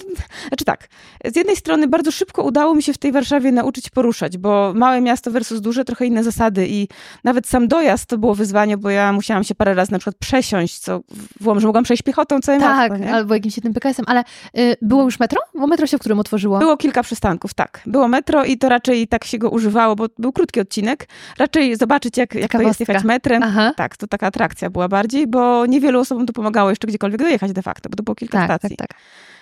[0.48, 0.88] znaczy tak,
[1.24, 5.00] z jednej strony bardzo szybko udało mi się w tej Warszawie nauczyć poruszać, bo małe
[5.00, 6.88] miasto versus duże, trochę inne zasady i
[7.24, 10.78] nawet sam dojazd to było wyzwanie, bo ja musiałam się parę razy na przykład przesiąść,
[10.78, 11.00] co
[11.40, 13.14] w Łomży mogłam przejść piechotą całe Tak, miasto, nie?
[13.14, 14.24] albo jakimś jednym PKS-em, ale
[14.58, 15.40] y, było już metro?
[15.54, 16.58] Bo metro się w którym otworzyło?
[16.58, 17.80] Było kilka przystanków, tak.
[17.86, 21.08] Było metro i to raczej tak się go używało, bo był krótki odcinek.
[21.38, 23.42] Raczej zobaczyć, jak, jak to jest jechać metrem.
[23.42, 23.72] Aha.
[23.76, 27.62] Tak, to taka atrakcja była bardziej, bo niewielu osobom to pomagało jeszcze gdziekolwiek dojechać de
[27.62, 28.76] facto, bo to było kilka Tak, tak, stacji.
[28.76, 28.88] tak.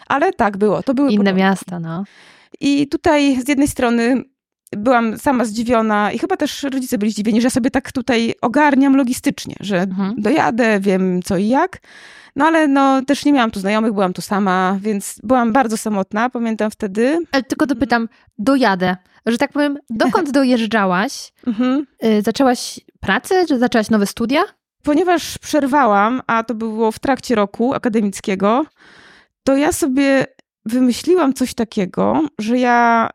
[0.08, 2.04] Ale tak było, to były Inne miasta, no.
[2.60, 4.22] I tutaj z jednej strony
[4.72, 8.96] byłam sama zdziwiona i chyba też rodzice byli zdziwieni, że ja sobie tak tutaj ogarniam
[8.96, 10.14] logistycznie, że Mhm.
[10.18, 11.78] dojadę, wiem co i jak.
[12.36, 16.30] No ale no też nie miałam tu znajomych, byłam tu sama, więc byłam bardzo samotna,
[16.30, 17.18] pamiętam wtedy.
[17.32, 21.32] Ale tylko dopytam, dojadę, że tak powiem, dokąd dojeżdżałaś?
[21.46, 21.86] Mhm.
[22.04, 24.40] Y, zaczęłaś pracę, czy zaczęłaś nowe studia?
[24.82, 28.64] Ponieważ przerwałam, a to było w trakcie roku akademickiego,
[29.46, 30.26] to ja sobie
[30.64, 33.08] wymyśliłam coś takiego, że ja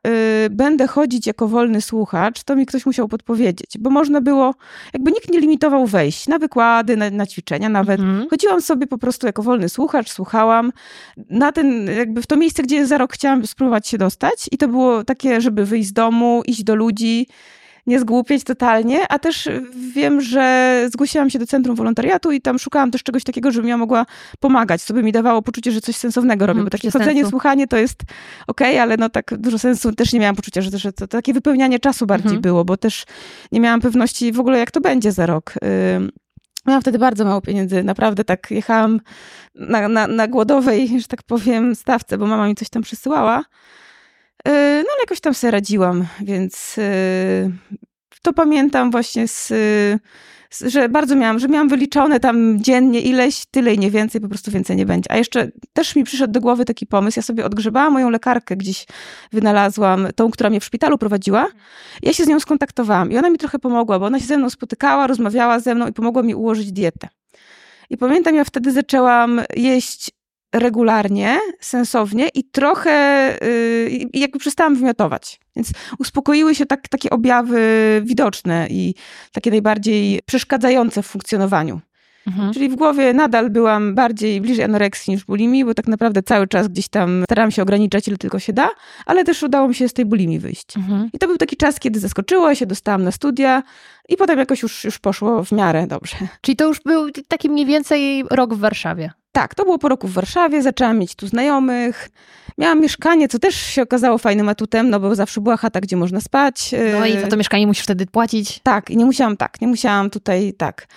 [0.46, 4.56] y, będę chodzić jako wolny słuchacz, to mi ktoś musiał podpowiedzieć, bo można było,
[4.94, 8.00] jakby nikt nie limitował wejść na wykłady, na, na ćwiczenia nawet.
[8.00, 8.30] Mhm.
[8.30, 10.72] Chodziłam sobie po prostu jako wolny słuchacz, słuchałam
[11.30, 14.68] na ten, jakby w to miejsce, gdzie za rok chciałam spróbować się dostać i to
[14.68, 17.28] było takie, żeby wyjść z domu, iść do ludzi,
[17.88, 19.50] nie zgłupieć totalnie, a też
[19.94, 23.78] wiem, że zgłosiłam się do Centrum Wolontariatu i tam szukałam też czegoś takiego, żebym ja
[23.78, 24.06] mogła
[24.40, 27.30] pomagać, co by mi dawało poczucie, że coś sensownego robię, Mhm, bo takie chodzenie, sensu.
[27.30, 28.00] słuchanie to jest
[28.48, 31.34] okej, ale no tak dużo sensu też nie miałam poczucia, że, że to, to takie
[31.34, 32.42] wypełnianie czasu bardziej Mhm.
[32.42, 33.06] było, bo też
[33.52, 35.54] nie miałam pewności w ogóle, jak to będzie za rok.
[36.68, 39.00] Miałam wtedy bardzo mało pieniędzy, naprawdę tak jechałam
[39.56, 43.44] na, na, na głodowej, że tak powiem, stawce, bo mama mi coś tam przysyłała.
[44.46, 47.52] Yy, No ale jakoś tam sobie radziłam, więc yy,
[48.22, 49.54] to pamiętam właśnie z,
[50.62, 54.52] że bardzo miałam, że miałam wyliczone tam dziennie ileś, tyle i nie więcej, po prostu
[54.52, 55.12] więcej nie będzie.
[55.12, 58.86] A jeszcze też mi przyszedł do głowy taki pomysł, ja sobie odgrzebałam moją lekarkę gdzieś,
[59.32, 61.48] wynalazłam tą, która mnie w szpitalu prowadziła.
[62.02, 64.50] Ja się z nią skontaktowałam i ona mi trochę pomogła, bo ona się ze mną
[64.50, 67.08] spotykała, rozmawiała ze mną i pomogła mi ułożyć dietę.
[67.90, 70.12] I pamiętam, ja wtedy zaczęłam jeść
[70.54, 75.40] regularnie, sensownie i trochę yy, jakby przestałam wymiotować.
[75.56, 77.62] Więc uspokoiły się tak, takie objawy
[78.06, 78.96] widoczne i
[79.32, 81.82] takie najbardziej przeszkadzające w funkcjonowaniu.
[82.28, 82.54] Mhm.
[82.54, 86.68] Czyli w głowie nadal byłam bardziej bliżej anoreksji niż bulimii, bo tak naprawdę cały czas
[86.68, 88.70] gdzieś tam starałam się ograniczać, ile tylko się da,
[89.06, 90.78] ale też udało mi się z tej bulimii wyjść.
[90.78, 91.10] Mhm.
[91.14, 93.64] I to był taki czas, kiedy zaskoczyło się, dostałam na studia
[94.10, 96.16] i potem jakoś już, już poszło w miarę dobrze.
[96.42, 99.12] Czyli to już był taki mniej więcej rok w Warszawie.
[99.32, 102.10] Tak, to było po roku w Warszawie, zaczęłam mieć tu znajomych.
[102.58, 106.22] Miałam mieszkanie, co też się okazało fajnym atutem, no bo zawsze była chata, gdzie można
[106.22, 106.76] spać.
[107.00, 108.60] No i za to mieszkanie musisz wtedy płacić.
[108.64, 110.88] Tak, i nie musiałam tak, nie musiałam tutaj tak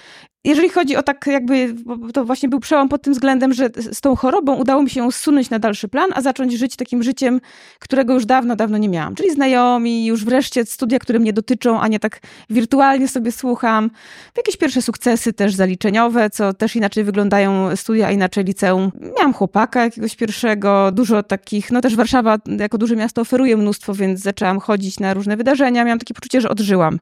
[0.45, 1.74] jeżeli chodzi o tak jakby,
[2.12, 5.11] to właśnie był przełom pod tym względem, że z tą chorobą udało mi się ją
[5.11, 7.40] zsunąć na dalszy plan, a zacząć żyć takim życiem,
[7.78, 9.14] którego już dawno, dawno nie miałam.
[9.14, 12.20] Czyli znajomi, już wreszcie studia, które mnie dotyczą, a nie tak
[12.51, 13.90] wirtualnie sobie słucham.
[14.36, 18.90] Jakieś pierwsze sukcesy też zaliczeniowe, co też inaczej wyglądają studia, a inaczej liceum.
[19.16, 24.20] Miałam chłopaka jakiegoś pierwszego, dużo takich, no też Warszawa jako duże miasto oferuje mnóstwo, więc
[24.20, 25.84] zaczęłam chodzić na różne wydarzenia.
[25.84, 26.99] Miałam takie poczucie, że odżyłam.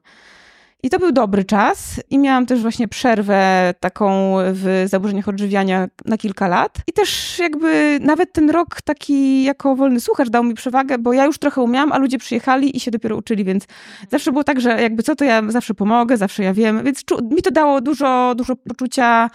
[0.83, 6.17] I to był dobry czas i miałam też właśnie przerwę taką w zaburzeniach odżywiania na
[6.17, 6.77] kilka lat.
[6.87, 11.25] I też jakby nawet ten rok taki jako wolny słuchacz dał mi przewagę, bo ja
[11.25, 13.67] już trochę umiałam, a ludzie przyjechali i się dopiero uczyli, więc
[14.11, 17.41] zawsze było tak, że jakby co to ja zawsze pomogę, zawsze ja wiem, więc mi
[17.41, 19.29] to dało dużo, dużo poczucia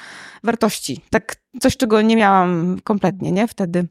[0.44, 1.00] wartości.
[1.10, 3.48] Tak coś, czego nie miałam kompletnie, nie?
[3.48, 3.88] Wtedy.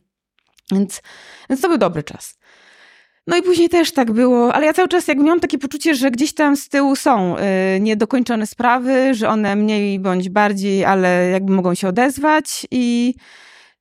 [0.72, 1.02] Więc,
[1.50, 2.37] więc to był dobry czas.
[3.28, 6.12] No i później też tak było, ale ja cały czas jakby miałam takie poczucie, że
[6.12, 7.42] gdzieś tam z tyłu są y,
[7.80, 13.14] niedokończone sprawy, że one mniej bądź bardziej, ale jakby mogą się odezwać i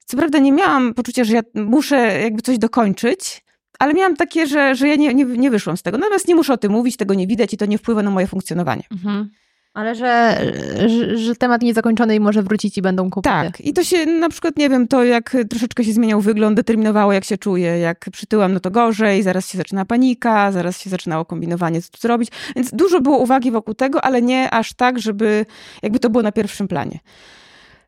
[0.05, 3.45] co prawda nie miałam poczucia, że ja muszę jakby coś dokończyć,
[3.79, 5.99] ale miałam takie, że, że ja nie, nie, nie wyszłam z tego.
[5.99, 8.27] Natomiast nie muszę o tym mówić, tego nie widać i to nie wpływa na moje
[8.27, 8.83] funkcjonowanie.
[8.93, 9.31] Mhm.
[9.77, 10.41] Ale że,
[10.87, 13.37] że, że, temat niezakończony i może wrócić i będą kłopoty.
[13.37, 13.61] Tak.
[13.61, 17.25] I to się na przykład, nie wiem, to jak troszeczkę się zmieniał wygląd, determinowało jak
[17.25, 17.79] się czuję.
[17.79, 21.99] Jak przytyłam, no to gorzej, zaraz się zaczyna panika, zaraz się zaczynało kombinowanie, co tu
[22.01, 22.29] zrobić.
[22.57, 25.47] Więc dużo było uwagi wokół tego, ale nie aż tak, żeby
[25.83, 26.99] jakby to było na pierwszym planie.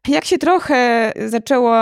[0.09, 1.75] Jak się trochę zaczęło,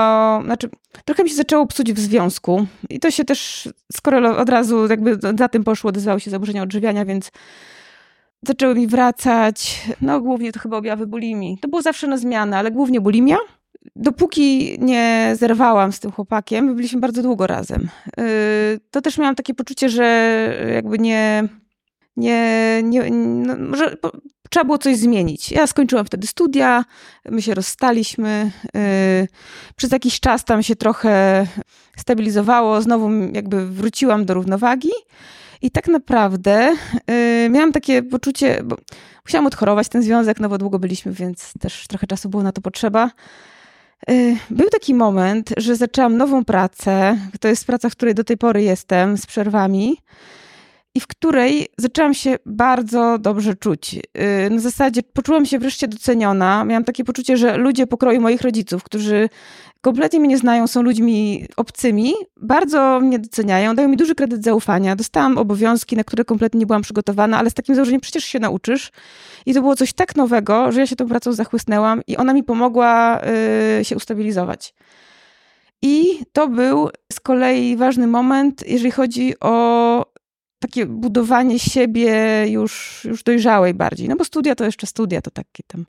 [0.45, 0.69] znaczy
[1.05, 5.19] trochę mi się zaczęło psuć w związku i to się też skoro od razu jakby
[5.39, 7.31] za tym poszło, odezwały się zaburzenia odżywiania, więc
[8.47, 11.59] zaczęły mi wracać, no głównie to chyba objawy bulimii.
[11.61, 13.37] To było zawsze na zmianę, ale głównie bulimia.
[13.97, 18.25] Dopóki nie zerwałam z tym chłopakiem, my byliśmy bardzo długo razem, yy,
[18.91, 21.49] to też miałam takie poczucie, że jakby nie,
[22.17, 23.97] nie, nie no, że
[24.51, 25.53] trzeba było coś zmienić.
[25.53, 26.85] Ja skończyłam wtedy studia,
[27.31, 28.51] my się rozstaliśmy.
[28.75, 29.29] Yy,
[29.77, 31.47] przez jakiś czas tam się trochę
[31.97, 34.91] stabilizowało, znowu jakby wróciłam do równowagi.
[35.63, 36.77] I tak naprawdę
[37.09, 38.77] yy, miałam takie poczucie, bo
[39.27, 42.61] musiałam odchorować ten związek, no bo długo byliśmy, więc też trochę czasu było na to
[42.61, 43.11] potrzeba.
[44.09, 47.19] Yy, był taki moment, że zaczęłam nową pracę.
[47.41, 49.97] To jest praca, w której do tej pory jestem, z przerwami
[50.97, 53.95] i w której zaczęłam się bardzo dobrze czuć.
[53.95, 56.65] Yy, na zasadzie poczułam się wreszcie doceniona.
[56.65, 59.29] Miałam takie poczucie, że ludzie pokroju moich rodziców, którzy
[59.81, 64.97] kompletnie mnie nie znają, są ludźmi obcymi, bardzo mnie doceniają, dają mi duży kredyt zaufania.
[64.97, 68.91] Dostałam obowiązki, na które kompletnie nie byłam przygotowana, ale z takim założeniem przecież się nauczysz.
[69.47, 72.45] I to było coś tak nowego, że ja się tą pracą zachłysnęłam i ona mi
[72.45, 73.21] pomogła
[73.79, 74.75] yy, się ustabilizować.
[75.83, 80.16] I to był z kolei ważny moment, jeżeli chodzi o
[80.59, 84.09] takie budowanie siebie już, już dojrzałej bardziej.
[84.09, 85.87] No bo studia to jeszcze studia, to taki tam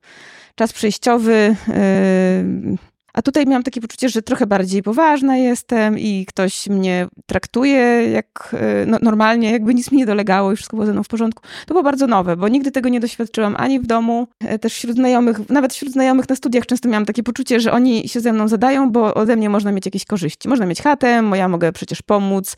[0.56, 1.56] czas przejściowy.
[1.68, 2.78] Yy,
[3.18, 8.56] a tutaj miałam takie poczucie, że trochę bardziej poważna jestem i ktoś mnie traktuje jak
[8.60, 11.44] e, no, normalnie, jakby nic mi nie dolegało i wszystko było ze mną w porządku.
[11.66, 14.96] To było bardzo nowe, bo nigdy tego nie doświadczyłam ani w domu, e, też wśród
[14.96, 18.48] znajomych, nawet wśród znajomych na studiach często miałam takie poczucie, że oni się ze mną
[18.48, 20.50] zadają, bo ode mnie można mieć jakieś korzyści.
[20.50, 22.56] Można mieć chatę, ja mogę przecież pomóc,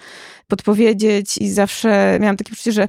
[0.48, 2.88] podpowiedzieć i zawsze miałam takie poczucie, że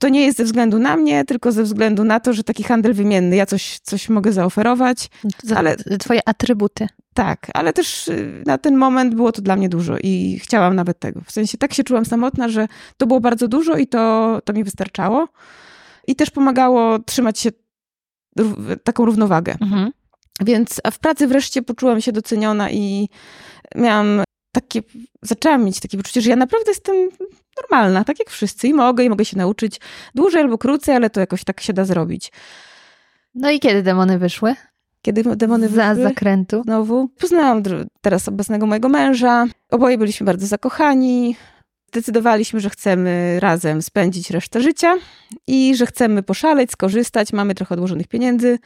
[0.00, 2.94] to nie jest ze względu na mnie, tylko ze względu na to, że taki handel
[2.94, 5.10] wymienny, ja coś, coś mogę zaoferować.
[5.56, 6.86] Ale, twoje atrybuty.
[7.14, 10.98] Tak, ale też y, na ten moment było to dla mnie dużo i chciałam nawet
[10.98, 11.20] tego.
[11.20, 14.64] W sensie tak się czułam samotna, że to było bardzo dużo i to, to mi
[14.64, 15.28] wystarczało.
[16.06, 17.50] I też pomagało trzymać się
[18.84, 19.56] taką równowagę.
[19.60, 19.90] Mhm.
[20.44, 23.08] Więc w pracy wreszcie poczułam się doceniona i
[23.74, 24.22] miałam
[24.52, 24.82] takie,
[25.22, 27.08] zaczęłam mieć takie poczucie, że ja naprawdę jestem
[27.62, 29.80] normalna, tak jak wszyscy i mogę, i mogę się nauczyć
[30.14, 32.32] dłużej albo krócej, ale to jakoś tak się da zrobić.
[33.34, 34.54] No i kiedy demony wyszły?
[35.02, 36.08] Kiedy demony Za wyszły?
[36.08, 36.62] zakrętu.
[36.62, 37.08] Znowu.
[37.08, 37.62] Poznałam
[38.00, 39.46] teraz obecnego mojego męża.
[39.70, 41.36] Oboje byliśmy bardzo zakochani.
[41.88, 44.96] Zdecydowaliśmy, że chcemy razem spędzić resztę życia
[45.46, 47.32] i że chcemy poszaleć, skorzystać.
[47.32, 48.58] Mamy trochę odłożonych pieniędzy.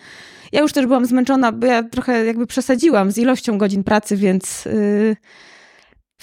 [0.53, 4.65] Ja już też byłam zmęczona, bo ja trochę jakby przesadziłam z ilością godzin pracy, więc
[4.65, 5.17] yy,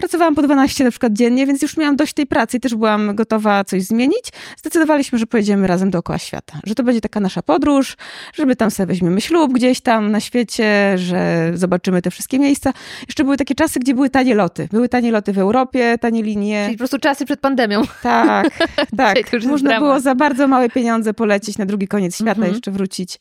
[0.01, 3.15] pracowałam po 12 na przykład dziennie, więc już miałam dość tej pracy i też byłam
[3.15, 4.23] gotowa coś zmienić.
[4.57, 7.97] Zdecydowaliśmy, że pojedziemy razem dookoła świata, że to będzie taka nasza podróż,
[8.33, 12.73] żeby tam sobie weźmiemy ślub gdzieś tam na świecie, że zobaczymy te wszystkie miejsca.
[13.07, 14.67] Jeszcze były takie czasy, gdzie były tanie loty.
[14.71, 16.61] Były tanie loty w Europie, tanie linie.
[16.65, 17.81] Czyli po prostu czasy przed pandemią.
[18.03, 18.57] Tak,
[18.97, 19.17] tak.
[19.47, 19.79] Można dramat.
[19.89, 22.51] było za bardzo małe pieniądze polecieć na drugi koniec świata, Mhm.
[22.53, 23.19] jeszcze wrócić.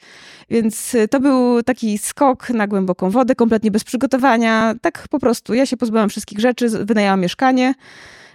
[0.51, 4.74] Więc y, to był taki skok na głęboką wodę, kompletnie bez przygotowania.
[4.81, 5.55] Tak po prostu.
[5.55, 7.75] Ja się pozbyłam wszystkich rzeczy, wynajęłam mieszkanie.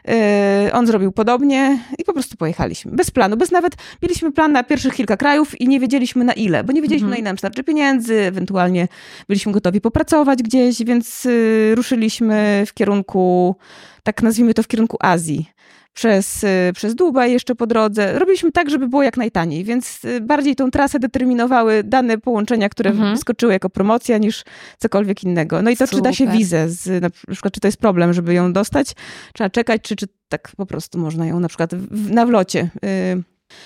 [0.08, 2.92] Yy, on zrobił podobnie i po prostu pojechaliśmy.
[2.92, 6.64] Bez planu, bez nawet mieliśmy plan na pierwszych kilka krajów i nie wiedzieliśmy na ile,
[6.64, 7.12] bo nie wiedzieliśmy Mhm.
[7.12, 8.88] na ile nam starczy pieniędzy, ewentualnie
[9.28, 13.56] byliśmy gotowi popracować gdzieś, więc yy, ruszyliśmy w kierunku,
[14.04, 15.50] tak nazwijmy to w kierunku Azji.
[15.96, 18.20] Przez, yy, przez Dubaj jeszcze po drodze.
[18.20, 22.90] Robiliśmy tak, żeby było jak najtaniej, więc yy, bardziej tą trasę determinowały dane połączenia, które
[22.92, 23.16] Mhm.
[23.16, 24.44] wyskoczyły jako promocja niż
[24.78, 25.62] cokolwiek innego.
[25.62, 26.38] No i to, czy da się Super.
[26.38, 28.92] wizę, z, na przykład, czy to jest problem, żeby ją dostać,
[29.34, 32.70] trzeba czekać, czy, czy tak po prostu można ją na przykład w, na wlocie.
[32.82, 33.24] Yy,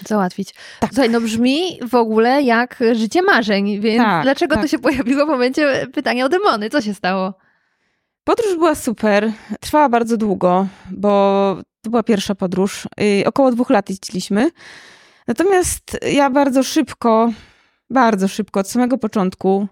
[0.08, 0.54] Załatwić.
[0.80, 0.90] Tak.
[0.94, 4.72] Słuchaj, no brzmi w ogóle jak życie marzeń, więc Tak, dlaczego to tak.
[4.72, 6.70] się pojawiło w momencie pytania o demony?
[6.70, 7.34] Co się stało?
[8.24, 12.88] Podróż była super, trwała bardzo długo, bo to była pierwsza podróż.
[12.98, 14.52] Yy, około dwóch lat jeździliśmy.
[15.28, 17.32] Natomiast ja bardzo szybko,
[17.90, 19.68] bardzo szybko, od samego początku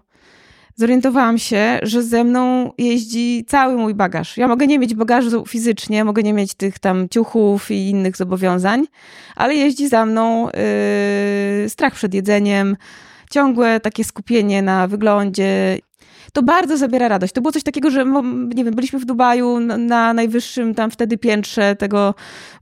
[0.78, 4.36] zorientowałam się, że ze mną jeździ cały mój bagaż.
[4.36, 8.84] Ja mogę nie mieć bagażu fizycznie, mogę nie mieć tych tam ciuchów i innych zobowiązań,
[9.36, 10.46] ale jeździ za mną
[11.62, 12.76] yy, strach przed jedzeniem,
[13.30, 15.78] ciągłe takie skupienie na wyglądzie.
[16.32, 17.32] To bardzo zabiera radość.
[17.32, 18.04] To było coś takiego, że
[18.54, 22.14] nie wiem, byliśmy w Dubaju na, na najwyższym tam wtedy piętrze tego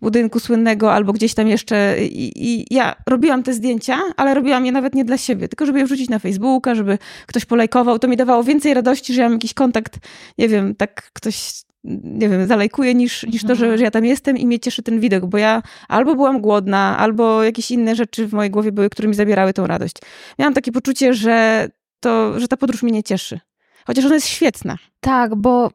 [0.03, 4.73] budynku słynnego albo gdzieś tam jeszcze i, i ja robiłam te zdjęcia, ale robiłam je
[4.73, 7.99] nawet nie dla siebie, tylko żeby je wrzucić na Facebooka, żeby ktoś polajkował.
[7.99, 9.99] To mi dawało więcej radości, że ja mam jakiś kontakt,
[10.39, 11.67] nie wiem, tak ktoś
[12.05, 15.01] nie wiem, zalajkuje niż, niż to, że, że ja tam jestem i mnie cieszy ten
[15.01, 19.09] widok, bo ja albo byłam głodna, albo jakieś inne rzeczy w mojej głowie były, które
[19.09, 19.95] mi zabierały tą radość.
[20.39, 21.69] Miałam takie poczucie, że,
[22.01, 23.41] to, że ta podróż mnie nie cieszy.
[23.87, 24.77] Chociaż ona jest świetna.
[25.01, 25.71] Tak, bo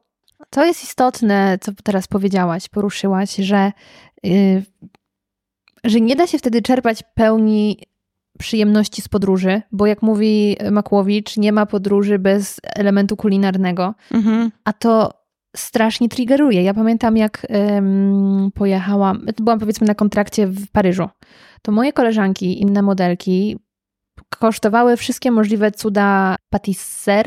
[0.50, 3.72] to jest istotne, co teraz powiedziałaś, poruszyłaś, że,
[4.22, 4.62] yy,
[5.84, 7.78] że nie da się wtedy czerpać pełni
[8.38, 14.52] przyjemności z podróży, bo jak mówi Makłowicz, nie ma podróży bez elementu kulinarnego, Mhm.
[14.64, 15.10] a to
[15.56, 16.62] strasznie triggeruje.
[16.62, 17.46] Ja pamiętam, jak
[17.76, 21.08] ym, pojechałam, byłam powiedzmy na kontrakcie w Paryżu,
[21.62, 23.58] to moje koleżanki, inne modelki
[24.38, 27.26] kosztowały wszystkie możliwe cuda patisser,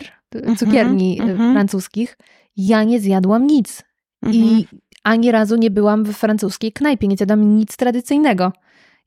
[0.58, 1.54] cukierni Mhm, y, mhm.
[1.54, 2.18] francuskich.
[2.58, 3.84] Ja nie zjadłam nic.
[4.24, 4.44] Mhm.
[4.44, 4.68] I
[5.04, 8.54] ani razu nie byłam w francuskiej knajpie, nie zjadłam nic tradycyjnego.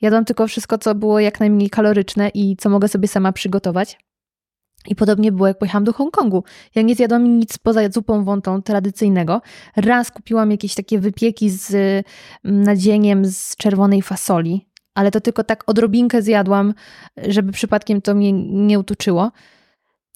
[0.01, 3.99] Jadłam tylko wszystko, co było jak najmniej kaloryczne i co mogę sobie sama przygotować.
[4.89, 6.45] I podobnie było, jak pojechałam do Hongkongu.
[6.75, 9.41] Ja nie zjadłam nic poza zupą wątą tradycyjnego.
[9.77, 12.05] Raz kupiłam jakieś takie wypieki z mm,
[12.63, 16.75] nadzieniem z czerwonej fasoli, ale to tylko tak odrobinkę zjadłam,
[17.17, 19.31] żeby przypadkiem to mnie nie utuczyło.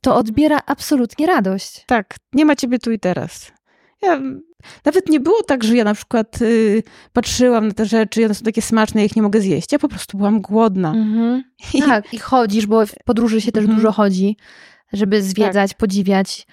[0.03, 1.85] To odbiera absolutnie radość.
[1.87, 3.53] Tak, nie ma ciebie tu i teraz.
[4.03, 4.21] Ja,
[4.85, 6.83] nawet nie było tak, że ja na przykład y,
[7.13, 9.73] patrzyłam na te rzeczy, one są takie smaczne, ja ich nie mogę zjeść.
[9.73, 10.89] Ja po prostu byłam głodna.
[10.93, 11.45] Mhm.
[11.75, 13.79] I, Tak, i chodzisz, bo w podróży się też Mhm.
[13.79, 14.37] dużo chodzi,
[14.93, 16.47] żeby zwiedzać, podziwiać.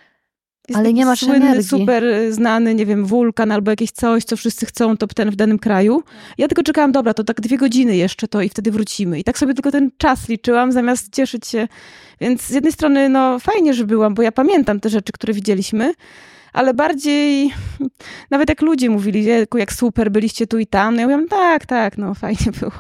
[0.70, 1.64] Jest ale nie masz słynny, energii.
[1.64, 5.36] super y, znany, nie wiem, wulkan albo jakieś coś, co wszyscy chcą, top ten w
[5.36, 6.04] danym kraju.
[6.38, 9.20] Ja tylko czekałam, dobra, to tak dwie godziny jeszcze to i wtedy wrócimy.
[9.20, 11.68] I tak sobie tylko ten czas liczyłam, zamiast cieszyć się.
[12.22, 15.94] Więc z jednej strony, no fajnie, że byłam, bo ja pamiętam te rzeczy, które widzieliśmy,
[16.54, 17.54] ale bardziej,
[18.32, 21.66] nawet jak ludzie mówili, "Jejku, jak super, byliście tu i tam, no ja mówiłam, tak,
[21.66, 22.72] tak, no fajnie było.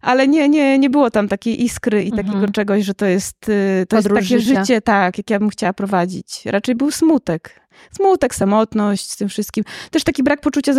[0.00, 2.26] Ale nie, nie, nie było tam takiej iskry i Mhm.
[2.26, 4.60] takiego czegoś, że to jest, y, to jest takie życia.
[4.60, 6.42] życie, tak, jak ja bym chciała prowadzić.
[6.46, 7.60] Raczej był smutek.
[7.96, 9.64] Smutek, samotność z tym wszystkim.
[9.90, 10.72] Też taki brak poczucia,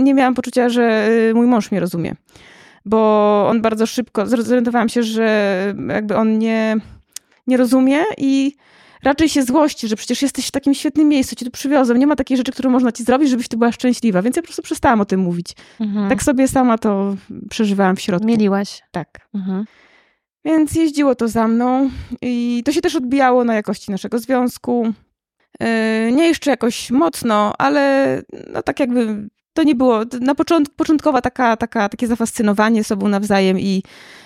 [0.00, 2.14] nie miałam poczucia, że y, mój mąż mnie rozumie.
[2.84, 6.76] Bo on bardzo szybko, zorientowałam się, że jakby on nie,
[7.46, 8.56] nie rozumie i
[9.06, 12.16] raczej się złości, że przecież jesteś w takim świetnym miejscu, cię tu przywiozłem, nie ma
[12.16, 14.22] takiej rzeczy, które można ci zrobić, żebyś ty była szczęśliwa.
[14.22, 15.52] Więc ja po prostu przestałam o tym mówić.
[15.80, 16.08] Mhm.
[16.08, 17.16] Tak sobie sama to
[17.50, 18.26] przeżywałam w środku.
[18.26, 18.82] Mieliłaś.
[18.90, 19.28] Tak.
[19.34, 19.64] Mhm.
[20.44, 21.90] Więc jeździło to za mną
[22.22, 24.92] i to się też odbijało na jakości naszego związku.
[25.60, 31.20] Yy, Nie jeszcze jakoś mocno, ale no tak jakby to nie było, na początku, początkowa
[31.20, 33.82] taka, taka, takie zafascynowanie sobą nawzajem i,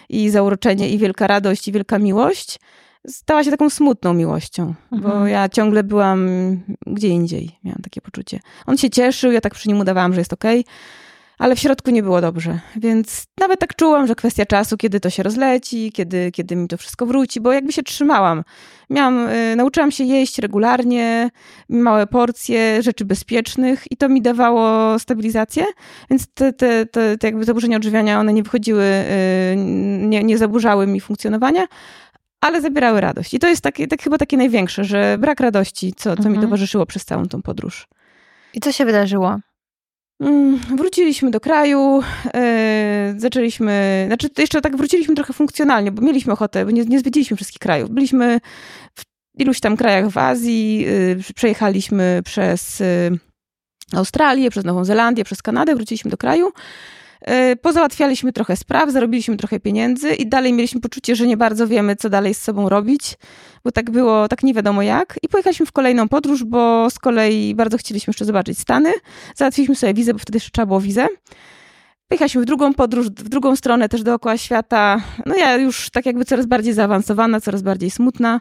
[0.09, 2.59] i zauroczenie i wielka radość i wielka miłość.
[3.07, 5.03] Stała się taką smutną miłością, mhm.
[5.03, 6.29] bo ja ciągle byłam
[6.87, 8.41] gdzie indziej, miałam takie poczucie.
[8.67, 10.73] On się cieszył, ja tak przy nim udawałam, że jest okej, okay,
[11.41, 12.59] ale w środku nie było dobrze.
[12.77, 16.77] Więc nawet tak czułam, że kwestia czasu, kiedy to się rozleci, kiedy, kiedy mi to
[16.77, 18.45] wszystko wróci, bo jakby się trzymałam.
[18.91, 21.31] Miałam, y, nauczyłam się jeść regularnie,
[21.69, 25.65] małe porcje rzeczy bezpiecznych i to mi dawało stabilizację,
[26.11, 29.57] więc te, te, te, te jakby zaburzenia odżywiania, one nie wychodziły, y,
[29.99, 31.67] nie, nie zaburzały mi funkcjonowania,
[32.41, 33.35] ale zabierały radość.
[33.35, 36.35] I to jest takie, tak chyba takie największe, że brak radości, co, co mhm.
[36.35, 37.89] mi towarzyszyło przez całą tą podróż.
[38.55, 39.39] I co się wydarzyło?
[40.21, 46.65] Mm, wróciliśmy do kraju, yy, zaczęliśmy, znaczy jeszcze tak wróciliśmy trochę funkcjonalnie, bo mieliśmy ochotę,
[46.65, 47.91] bo nie, nie zwiedziliśmy wszystkich krajów.
[47.91, 48.41] Byliśmy
[48.95, 49.05] w
[49.41, 53.19] iluś tam krajach w Azji, yy, przejechaliśmy przez yy,
[53.93, 56.53] Australię, przez Nową Zelandię, przez Kanadę, wróciliśmy do kraju.
[57.21, 61.97] E, pozałatwialiśmy trochę spraw, zarobiliśmy trochę pieniędzy i dalej mieliśmy poczucie, że nie bardzo wiemy,
[61.97, 63.17] co dalej z sobą robić,
[63.65, 65.19] bo tak było, tak nie wiadomo jak.
[65.23, 68.93] I pojechaliśmy w kolejną podróż, bo z kolei bardzo chcieliśmy jeszcze zobaczyć Stany.
[69.37, 71.07] Załatwiliśmy sobie wizę, bo wtedy jeszcze trzeba było wizę.
[72.09, 75.01] Pojechaliśmy w drugą podróż, w drugą stronę też dookoła świata.
[75.27, 78.41] No ja już tak jakby coraz bardziej zaawansowana, coraz bardziej smutna.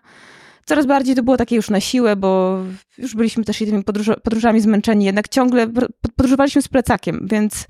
[0.66, 2.60] Coraz bardziej to było takie już na siłę, bo
[2.98, 3.84] już byliśmy też tymi
[4.24, 5.68] podróżami zmęczeni, jednak ciągle
[6.16, 7.68] podróżowaliśmy z plecakiem, więc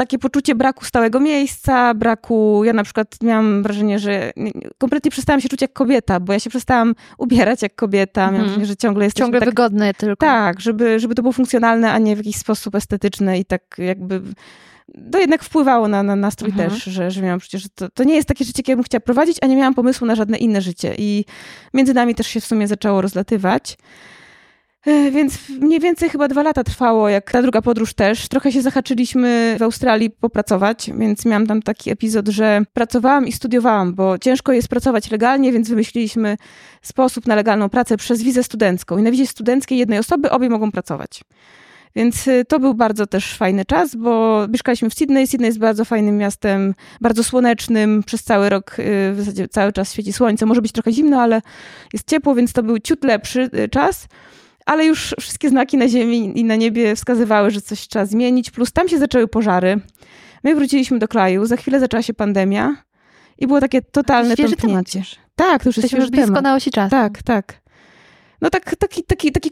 [0.00, 2.64] takie poczucie braku stałego miejsca, braku.
[2.64, 4.30] Ja na przykład miałam wrażenie, że
[4.78, 8.20] kompletnie przestałam się czuć jak kobieta, bo ja się przestałam ubierać jak kobieta.
[8.20, 8.48] Miałam mhm.
[8.48, 9.16] wrażenie, że ciągle jest.
[9.16, 10.26] Ciągle tak, wygodne tylko.
[10.26, 14.22] Tak, żeby, żeby to było funkcjonalne, a nie w jakiś sposób estetyczny i tak jakby.
[15.12, 16.70] To jednak wpływało na, na nastrój mhm.
[16.70, 19.00] też, że, że miałam przecież, że to, to nie jest takie życie, jakie bym chciała
[19.00, 20.94] prowadzić, a nie miałam pomysłu na żadne inne życie.
[20.98, 21.24] I
[21.74, 23.76] między nami też się w sumie zaczęło rozlatywać.
[24.86, 28.28] E, więc mniej więcej chyba dwa lata trwało, jak ta druga podróż też.
[28.28, 33.94] Trochę się zahaczyliśmy w Australii popracować, więc miałam tam taki epizod, że pracowałam i studiowałam,
[33.94, 36.36] bo ciężko jest pracować legalnie, więc wymyśliliśmy
[36.82, 38.98] sposób na legalną pracę przez wizę studencką.
[38.98, 41.20] I na wizie studenckiej jednej osoby obie mogą pracować.
[41.96, 45.26] Więc y, to był bardzo też fajny czas, bo mieszkaliśmy w Sydney.
[45.26, 48.02] Sydney jest bardzo fajnym miastem, bardzo słonecznym.
[48.06, 50.46] Przez cały rok y, w zasadzie cały czas świeci słońce.
[50.46, 51.42] Może być trochę zimno, ale
[51.92, 54.06] jest ciepło, więc to był ciut lepszy y, czas
[54.66, 58.50] ale już wszystkie znaki na ziemi i na niebie wskazywały, że coś trzeba zmienić.
[58.50, 59.80] Plus tam się zaczęły pożary.
[60.44, 62.76] My wróciliśmy do kraju, za chwilę zaczęła się pandemia
[63.38, 65.02] i było takie totalne to tąpnięcie.
[65.34, 66.90] Tak, to już jest już blisko na osi czasu.
[66.90, 67.60] Tak, tak.
[68.40, 69.50] No tak, taki, taki, taki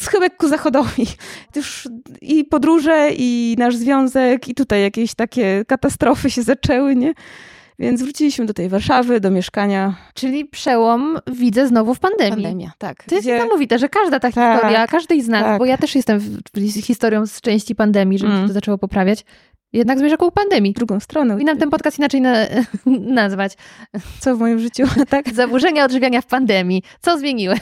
[0.00, 1.06] schyłek ku zachodowi.
[1.56, 1.88] Już
[2.20, 7.14] i podróże, i nasz związek, i tutaj jakieś takie katastrofy się zaczęły, nie?
[7.78, 9.96] Więc wróciliśmy do tej Warszawy, do mieszkania.
[10.14, 12.32] Czyli przełom widzę znowu w pandemii.
[12.32, 13.04] Pandemia, tak.
[13.04, 13.34] To jest Gdzie...
[13.34, 15.58] niesamowite, że każda ta tak, historia, każdej z nas, tak.
[15.58, 18.48] bo ja też jestem w, historią z części pandemii, żeby mm.
[18.48, 19.24] to zaczęło poprawiać,
[19.72, 20.72] jednak zmierza ku pandemii.
[20.72, 21.38] Drugą stronę.
[21.40, 22.34] I nam ten podcast inaczej na,
[23.20, 23.56] nazwać.
[24.20, 25.34] Co w moim życiu, tak?
[25.34, 26.82] Zaburzenia odżywiania w pandemii.
[27.00, 27.54] Co zmieniły?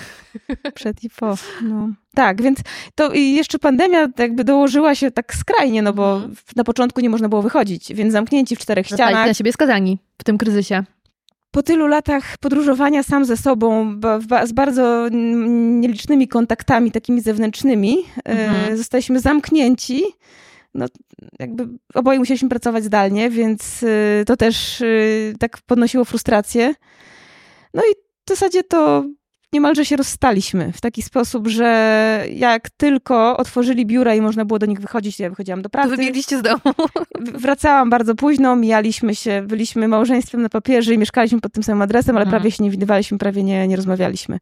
[0.75, 1.35] Przed i po.
[1.63, 1.89] No.
[2.15, 2.59] Tak, więc
[2.95, 6.35] to i jeszcze pandemia jakby dołożyła się tak skrajnie, no bo mhm.
[6.57, 9.27] na początku nie można było wychodzić, więc zamknięci w czterech Zostali ścianach.
[9.27, 10.85] na siebie skazani w tym kryzysie.
[11.51, 14.01] Po tylu latach podróżowania sam ze sobą,
[14.45, 18.77] z bardzo nielicznymi kontaktami takimi zewnętrznymi, e, mhm.
[18.77, 20.03] zostaliśmy zamknięci
[20.77, 20.87] no,
[21.39, 26.75] jakby oboje musieliśmy pracować zdalnie, więc y, to też y, tak podnosiło frustrację.
[27.75, 27.95] No i
[28.27, 29.05] w zasadzie to
[29.57, 34.67] niemalże się rozstaliśmy w taki sposób, że jak tylko otworzyli biura i można było do
[34.67, 35.91] nich wychodzić, ja wychodziłam do pracy.
[35.91, 36.75] To wybiegliście z domu.
[37.45, 42.17] Wracałam bardzo późno, mijaliśmy się, byliśmy małżeństwem na papierze i mieszkaliśmy pod tym samym adresem,
[42.17, 42.41] ale mhm.
[42.41, 44.39] prawie się nie widywaliśmy, prawie nie, nie rozmawialiśmy.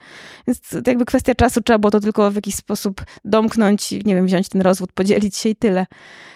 [0.47, 4.27] Więc to jakby kwestia czasu, trzeba było to tylko w jakiś sposób domknąć, nie wiem,
[4.27, 5.87] wziąć ten rozwód, podzielić się i tyle.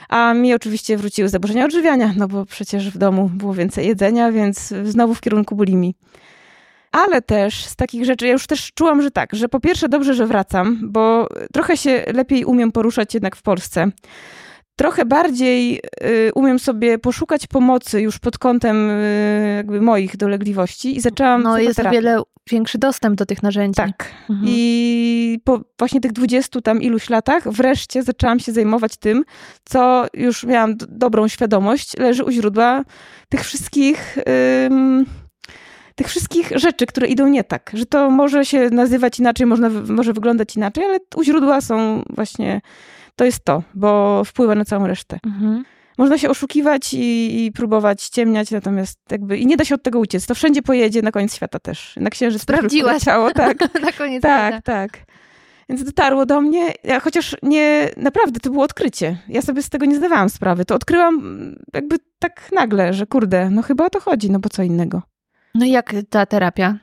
[0.09, 4.75] A mi oczywiście wróciły zaburzenia odżywiania, no bo przecież w domu było więcej jedzenia, więc
[4.85, 5.95] znowu w kierunku bulimi.
[7.05, 10.15] Ale też z takich rzeczy, ja już też czułam, że tak, że po pierwsze dobrze,
[10.15, 13.91] że wracam, bo trochę się lepiej umiem poruszać jednak w Polsce.
[14.77, 21.01] Trochę bardziej y, umiem sobie poszukać pomocy już pod kątem y, jakby moich dolegliwości i
[21.01, 21.43] zaczęłam.
[21.43, 23.77] No jest o wiele większy dostęp do tych narzędzi.
[23.77, 24.11] Tak.
[24.31, 24.49] Mhm.
[24.49, 29.25] I po właśnie tych dwudziestu tam iluś latach wreszcie zaczęłam się zajmować tym,
[29.65, 32.85] co już miałam dobrą świadomość, leży u źródła
[33.29, 34.19] tych wszystkich
[35.99, 37.71] tych wszystkich rzeczy, które idą nie tak.
[37.75, 42.61] Że to może się nazywać inaczej, można, może wyglądać inaczej, ale u źródła są właśnie,
[43.17, 45.19] to jest to, bo wpływa na całą resztę.
[45.27, 45.65] Mhm.
[45.99, 49.99] Można się oszukiwać i, i, próbować ciemniać, natomiast jakby i nie da się od tego
[49.99, 50.27] uciec.
[50.27, 51.95] To wszędzie pojedzie, na koniec świata też.
[51.97, 53.03] Na księżyc Sprawdziłaś.
[53.03, 53.59] ciało, tak.
[53.83, 54.63] na koniec Tak, świata.
[54.63, 54.91] tak.
[55.69, 59.19] Więc dotarło do mnie, ja, chociaż nie, naprawdę to było odkrycie.
[59.29, 60.65] Ja sobie z tego nie zdawałam sprawy.
[60.65, 61.21] To odkryłam
[61.75, 65.03] jakby tak nagle, że kurde, no chyba o to chodzi, no bo co innego.
[65.55, 66.79] No i jak ta terapia?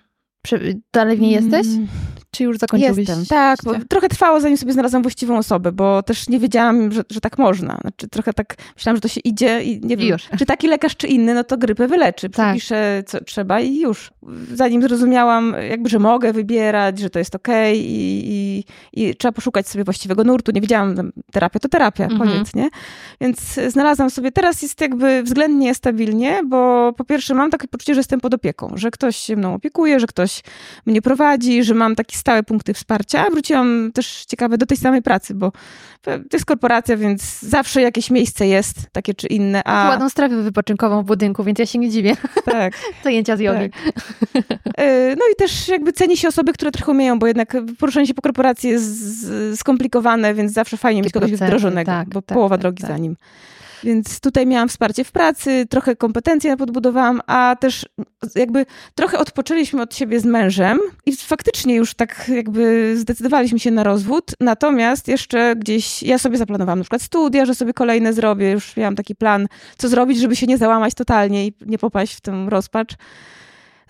[0.94, 1.68] Dalej w niej jesteś?
[2.36, 2.98] Czy już zakończyłeś?
[2.98, 3.60] Jestem, tak.
[3.90, 7.78] trochę trwało, zanim sobie znalazłam właściwą osobę, bo też nie wiedziałam, że, że tak można.
[7.82, 10.28] Znaczy, trochę tak myślałam, że to się idzie i nie wiem, już.
[10.40, 12.30] czy taki lekarz, czy inny, no to grypę wyleczy.
[12.30, 12.46] Tak.
[12.46, 14.12] Przepiszę, co trzeba i już.
[14.54, 18.64] Zanim zrozumiałam, jakby, że mogę wybierać, że to jest okej okay i,
[18.94, 20.52] i, i, trzeba poszukać sobie właściwego nurtu.
[20.52, 22.22] Nie wiedziałam, terapia to terapia, mhm.
[22.22, 22.70] koniec, nie?
[23.22, 28.00] Więc znalazłam sobie, teraz jest jakby względnie stabilnie, bo po pierwsze mam takie poczucie, że
[28.00, 30.44] jestem pod opieką, że ktoś się mną opiekuje, że ktoś
[30.86, 33.30] mnie prowadzi, że mam taki stałe punkty wsparcia.
[33.32, 35.52] Wróciłam też ciekawe do tej samej pracy, bo
[36.02, 39.64] to jest korporacja, więc zawsze jakieś miejsce jest, takie czy inne.
[39.64, 39.90] A...
[39.90, 42.16] Ładną strefę wypoczynkową w budynku, więc ja się nie dziwię.
[42.46, 42.74] Tak.
[43.04, 43.70] Zajęcia z jogi.
[44.34, 44.44] Tak.
[44.78, 48.14] E, no i też jakby ceni się osoby, które trochę umieją, bo jednak poruszanie się
[48.14, 52.62] po korporacji jest skomplikowane, więc zawsze fajnie mieć kogoś wdrożonego, tak, bo tak, połowa tak,
[52.62, 52.92] drogi tak.
[52.92, 53.16] za nim.
[53.84, 57.86] Więc tutaj miałam wsparcie w pracy, trochę kompetencje podbudowałam, a też
[58.36, 58.66] jakby
[58.96, 64.32] trochę odpoczęliśmy od siebie z mężem i faktycznie już tak jakby zdecydowaliśmy się na rozwód.
[64.40, 68.52] Natomiast jeszcze gdzieś ja sobie zaplanowałam na przykład studia, że sobie kolejne zrobię.
[68.52, 69.48] Już miałam taki plan,
[69.78, 72.96] co zrobić, żeby się nie załamać totalnie i nie popaść w tę rozpacz.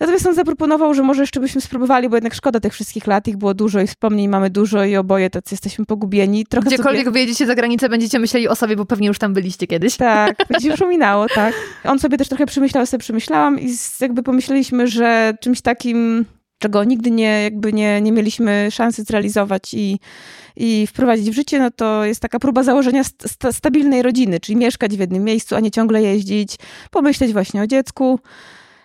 [0.00, 3.36] Natomiast on zaproponował, że może jeszcze byśmy spróbowali, bo jednak szkoda tych wszystkich lat, ich
[3.36, 6.46] było dużo i wspomnień mamy dużo i oboje tacy jesteśmy pogubieni.
[6.46, 7.12] Trochę Gdziekolwiek sobie...
[7.12, 9.96] wyjedziecie za granicę, będziecie myśleli o sobie, bo pewnie już tam byliście kiedyś.
[9.96, 11.54] Tak, będzie przypominało, tak.
[11.84, 13.68] On sobie też trochę przemyślał, ja sobie przemyślałam i
[14.00, 16.24] jakby pomyśleliśmy, że czymś takim,
[16.58, 19.98] czego nigdy nie, jakby nie, nie mieliśmy szansy zrealizować i,
[20.56, 24.96] i wprowadzić w życie, no to jest taka próba założenia sta stabilnej rodziny, czyli mieszkać
[24.96, 26.56] w jednym miejscu, a nie ciągle jeździć,
[26.90, 28.20] pomyśleć właśnie o dziecku.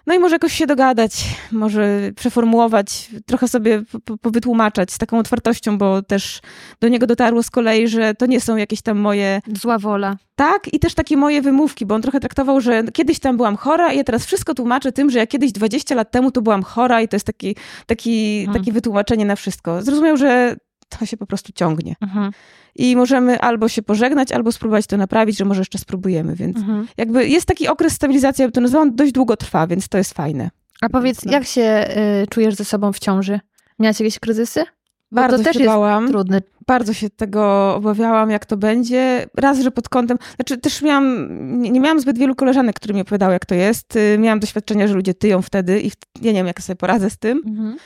[0.08, 3.84] No i może jakoś się dogadać, może przeformułować, trochę sobie
[4.22, 6.42] powytłumaczać z taką otwartością, bo też
[6.80, 9.42] do niego dotarło z kolei, że to nie są jakieś tam moje...
[9.62, 10.18] Zła wola.
[10.36, 13.94] Tak, i też takie moje wymówki, bo on trochę traktował, że kiedyś tam byłam chora
[13.94, 17.02] i ja teraz wszystko tłumaczę tym, że ja kiedyś 20 lat temu to byłam chora
[17.02, 18.62] i to jest taki, taki, hmm.
[18.62, 19.82] takie wytłumaczenie na wszystko.
[19.82, 20.56] Zrozumiał, że
[21.00, 21.96] to się po prostu ciągnie.
[22.02, 22.32] Mhm
[22.76, 26.88] i możemy albo się pożegnać, albo spróbować to naprawić, że może jeszcze spróbujemy, więc mhm.
[26.98, 30.50] jakby jest taki okres stabilizacji, ja to nazwałam, dość długo trwa, więc to jest fajne.
[30.82, 31.88] A powiedz, jak się
[32.24, 33.40] y, czujesz ze sobą w ciąży?
[33.80, 34.64] Miałaś jakieś kryzysy?
[35.12, 36.08] Bardzo też się bałam.
[36.08, 36.42] trudne.
[36.68, 39.26] Bardzo się tego obawiałam, jak to będzie.
[39.38, 41.28] Raz, że pod kątem, znaczy też miałam,
[41.62, 43.96] nie, nie miałam zbyt wielu koleżanek, które mi opowiadały, jak to jest.
[43.96, 47.18] Y, miałam doświadczenia, że ludzie tyją wtedy i ja nie wiem, jak sobie poradzę z
[47.18, 47.42] tym.
[47.46, 47.78] Mhm.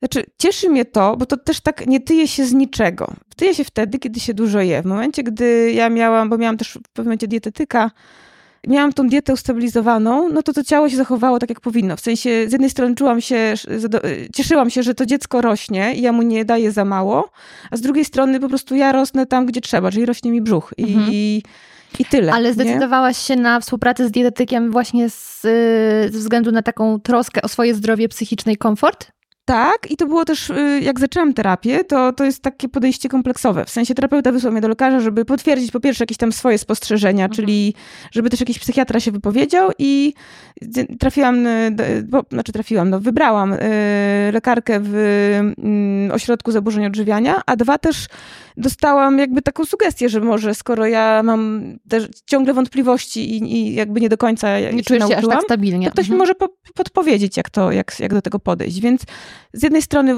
[0.00, 3.14] Znaczy, cieszy mnie to, bo to też tak nie tyje się z niczego.
[3.36, 4.82] Tyje się wtedy, kiedy się dużo je.
[4.82, 7.90] W momencie, gdy ja miałam, bo miałam też w pewnym momencie dietetyka,
[8.66, 11.96] miałam tą dietę ustabilizowaną, no to to ciało się zachowało tak, jak powinno.
[11.96, 13.54] W sensie, z jednej strony czułam się,
[14.34, 17.30] cieszyłam się, że to dziecko rośnie i ja mu nie daję za mało,
[17.70, 20.74] a z drugiej strony po prostu ja rosnę tam, gdzie trzeba, czyli rośnie mi brzuch.
[20.76, 21.08] I, mhm.
[21.12, 21.42] i,
[22.10, 22.32] tyle.
[22.32, 23.36] Ale zdecydowałaś nie?
[23.36, 25.42] się na współpracę z dietetykiem właśnie z,
[26.12, 29.12] ze względu na taką troskę o swoje zdrowie psychiczne i komfort?
[29.50, 33.64] Tak, i to było też, y, jak zaczęłam terapię, to, to jest takie podejście kompleksowe.
[33.64, 37.24] W sensie terapeuta wysłał mnie do lekarza, żeby potwierdzić po pierwsze jakieś tam swoje spostrzeżenia,
[37.24, 37.36] mhm.
[37.36, 37.74] czyli
[38.12, 40.14] żeby też jakiś psychiatra się wypowiedział i
[40.98, 43.58] trafiłam, y, bo, znaczy trafiłam, no wybrałam y,
[44.32, 44.94] lekarkę w
[45.58, 48.06] mm, ośrodku zaburzeń odżywiania, a dwa też
[48.56, 54.00] dostałam jakby taką sugestię, że może skoro ja mam też ciągle wątpliwości i, i jakby
[54.00, 55.86] nie do końca nie czujesz się aż tak stabilnie.
[55.86, 56.16] To ktoś mhm.
[56.16, 58.80] mi może po, podpowiedzieć, jak, to, jak, jak do tego podejść.
[58.80, 59.02] Więc
[59.52, 60.16] z jednej strony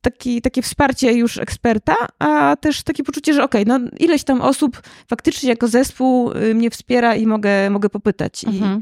[0.00, 4.40] taki, takie wsparcie już eksperta, a też takie poczucie, że okej, okay, no ileś tam
[4.40, 8.44] osób faktycznie jako zespół y, mnie wspiera i mogę, mogę popytać.
[8.44, 8.80] Mhm.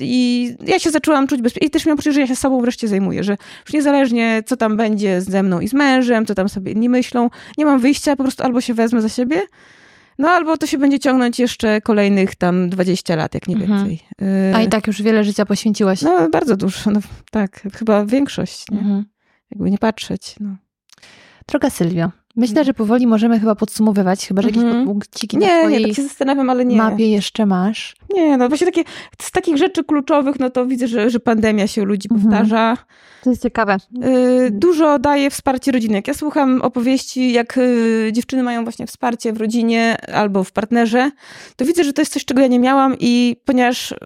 [0.00, 1.68] I ja się zaczęłam czuć bezpiecznie.
[1.68, 3.36] I też miałam poczucie, że ja się sobą wreszcie zajmuję, że
[3.66, 7.30] już niezależnie co tam będzie ze mną i z mężem, co tam sobie inni myślą,
[7.58, 9.42] nie mam wyjścia, po prostu albo się wezmę za siebie,
[10.18, 13.78] no albo to się będzie ciągnąć jeszcze kolejnych tam 20 lat, jak nie mhm.
[13.78, 14.06] więcej.
[14.54, 16.02] A i tak już wiele życia poświęciłaś.
[16.02, 17.00] No bardzo dużo, no,
[17.30, 18.78] tak, chyba większość, nie?
[18.78, 19.04] Mhm.
[19.50, 20.34] jakby nie patrzeć.
[20.40, 20.56] No.
[21.48, 24.86] Droga Sylwio, Myślę, że powoli możemy chyba podsumowywać, chyba że jakieś mm -hmm.
[24.86, 26.76] punkciki nie, na twojej nie, tak się zastanawiam, ale nie.
[26.76, 27.96] mapie jeszcze masz.
[28.14, 28.84] Nie, no właśnie takie,
[29.22, 32.76] z takich rzeczy kluczowych, no to widzę, że, że pandemia się u ludzi mm powtarza.
[33.22, 33.76] To jest ciekawe.
[34.04, 35.94] Y, dużo daje wsparcie rodziny.
[35.94, 41.10] Jak ja słucham opowieści, jak y, dziewczyny mają właśnie wsparcie w rodzinie albo w partnerze,
[41.56, 43.96] to widzę, że to jest coś, czego ja nie miałam i ponieważ y,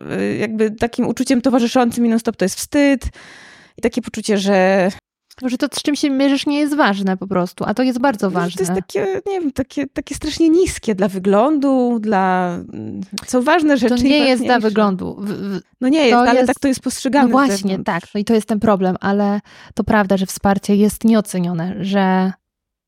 [0.40, 3.04] jakby takim uczuciem towarzyszącym mi non-stop to jest wstyd
[3.78, 4.88] i takie poczucie, że
[5.44, 8.30] że to, z czym się mierzysz, nie jest ważne po prostu, a to jest bardzo
[8.30, 8.66] ważne.
[8.66, 12.58] To jest takie, nie wiem, takie, takie strasznie niskie dla wyglądu, dla...
[13.26, 13.96] Są ważne rzeczy.
[13.96, 15.24] To nie jest dla wyglądu.
[15.80, 16.46] No nie jest, ale jest...
[16.46, 17.24] tak to jest postrzegane.
[17.24, 18.02] No właśnie, tak.
[18.14, 19.40] No i to jest ten problem, ale
[19.74, 22.32] to prawda, że wsparcie jest nieocenione, że,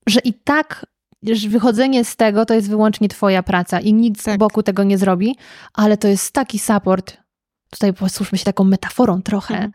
[0.07, 0.87] że i tak
[1.23, 4.35] że wychodzenie z tego to jest wyłącznie twoja praca i nic tak.
[4.35, 5.37] z boku tego nie zrobi,
[5.73, 7.17] ale to jest taki support,
[7.71, 9.73] tutaj posłuszmy się taką metaforą trochę, mhm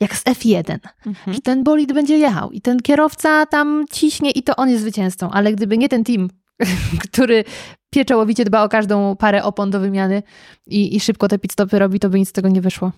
[0.00, 1.34] jak z F1, Mhm.
[1.34, 5.30] że ten bolid będzie jechał i ten kierowca tam ciśnie i to on jest zwycięzcą,
[5.30, 6.28] ale gdyby nie ten team,
[7.10, 7.44] który
[7.90, 10.22] pieczołowicie dba o każdą parę opon do wymiany
[10.66, 12.92] i, i szybko te pitstopy robi, to by nic z tego nie wyszło.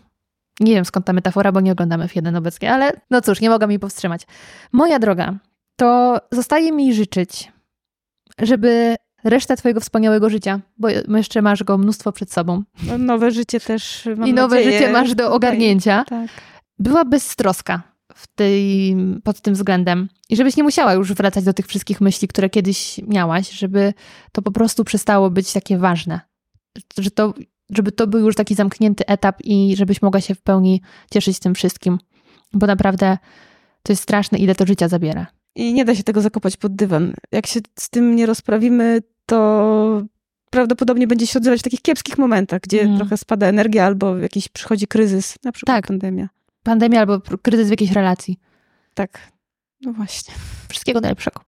[0.61, 3.66] Nie wiem skąd ta metafora, bo nie oglądamy F1 obecnie, ale no cóż, nie mogę
[3.66, 4.26] mi powstrzymać.
[4.72, 5.34] Moja droga,
[5.76, 7.53] to zostaje mi życzyć,
[8.38, 13.61] żeby resztę twojego wspaniałego życia, bo jeszcze masz go mnóstwo przed sobą No, nowe życie
[13.61, 16.28] też mam i nowe nadzieję, życie masz do ogarnięcia, Tak.
[16.81, 17.83] Była beztroska
[18.14, 20.09] w tej, pod tym względem.
[20.28, 23.95] I żebyś nie musiała już wracać do tych wszystkich myśli, które kiedyś miałaś, żeby
[24.33, 26.20] to po prostu przestało być takie ważne.
[26.99, 27.35] Że to,
[27.70, 31.55] żeby to był już taki zamknięty etap i żebyś mogła się w pełni cieszyć tym
[31.55, 31.99] wszystkim.
[32.53, 33.18] Bo naprawdę
[33.83, 35.26] to jest straszne, ile to życia zabiera.
[35.57, 37.14] I nie da się tego zakopać pod dywan.
[37.33, 40.03] Jak się z tym nie rozprawimy, to
[40.51, 42.97] prawdopodobnie będzie się odzywać w takich kiepskich momentach, gdzie Mm.
[42.97, 45.87] trochę spada energia albo jakiś przychodzi kryzys, na przykład Tak.
[45.87, 46.28] pandemia.
[46.62, 48.38] Pandemia albo kryzys w jakiejś relacji.
[48.94, 49.32] Tak,
[49.80, 50.34] no właśnie.
[50.68, 51.40] Wszystkiego najlepszego.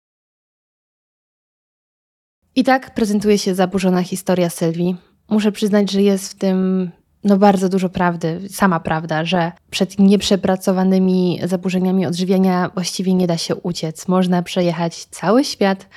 [2.55, 4.97] I tak prezentuje się zaburzona historia Sylwii.
[5.29, 6.91] Muszę przyznać, że jest w tym
[7.25, 13.57] no bardzo dużo prawdy, sama prawda, że przed nieprzepracowanymi zaburzeniami odżywiania właściwie nie da się
[13.57, 14.09] uciec.
[14.09, 15.89] Można przejechać cały świat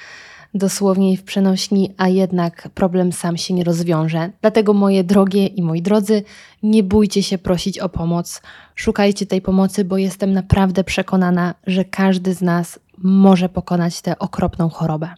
[0.56, 4.32] dosłownie w przenośni, a jednak problem sam się nie rozwiąże.
[4.41, 6.24] Dlatego moje drogie i moi drodzy,
[6.64, 8.41] nie bójcie się prosić o pomoc.
[8.76, 14.70] Szukajcie tej pomocy, bo jestem naprawdę przekonana, że każdy z nas może pokonać tę okropną
[14.70, 15.10] chorobę.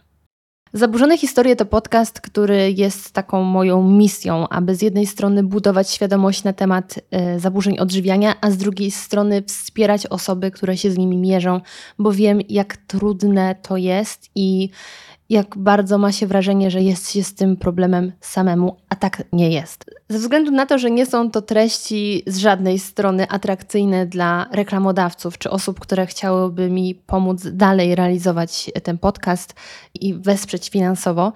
[0.72, 6.44] Zaburzone historie to podcast, który jest taką moją misją, aby z jednej strony budować świadomość
[6.44, 11.16] na temat e, zaburzeń odżywiania, a z drugiej strony wspierać osoby, które się z nimi
[11.16, 11.60] mierzą,
[11.98, 14.70] bo wiem, jak trudne to jest i
[15.30, 19.50] jak bardzo ma się wrażenie, że jest się z tym problemem samemu, a tak nie
[19.50, 19.84] jest.
[20.08, 25.38] Ze względu na to, że nie są to treści z żadnej strony atrakcyjne dla reklamodawców
[25.38, 29.54] czy osób, które chciałyby mi pomóc dalej realizować ten podcast
[29.94, 31.32] i wesprzeć finansowo,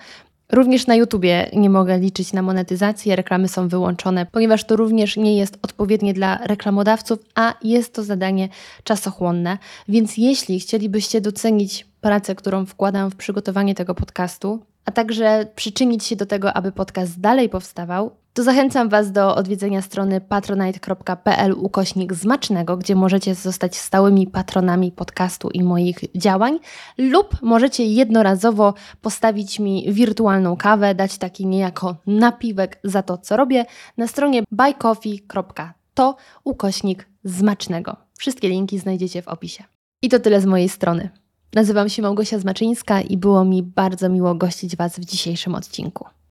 [0.52, 5.36] Również na YouTubie nie mogę liczyć na monetyzację, reklamy są wyłączone, ponieważ to również nie
[5.36, 8.48] jest odpowiednie dla reklamodawców, a jest to zadanie
[8.84, 9.58] czasochłonne.
[9.88, 16.16] Więc jeśli chcielibyście docenić pracę, którą wkładam w przygotowanie tego podcastu, a także przyczynić się
[16.16, 22.76] do tego, aby podcast dalej powstawał, to zachęcam Was do odwiedzenia strony patronite.pl ukośnik zmacznego,
[22.76, 26.58] gdzie możecie zostać stałymi patronami podcastu i moich działań,
[26.98, 33.64] lub możecie jednorazowo postawić mi wirtualną kawę, dać taki niejako napiwek za to, co robię,
[33.96, 37.96] na stronie buycoffee.to ukośnik zmacznego.
[38.18, 39.64] Wszystkie linki znajdziecie w opisie.
[40.02, 41.21] I to tyle z mojej strony.
[41.54, 46.04] Nazywam się Małgosia Zmaczyńska i było mi bardzo miło gościć Was w dzisiejszym odcinku.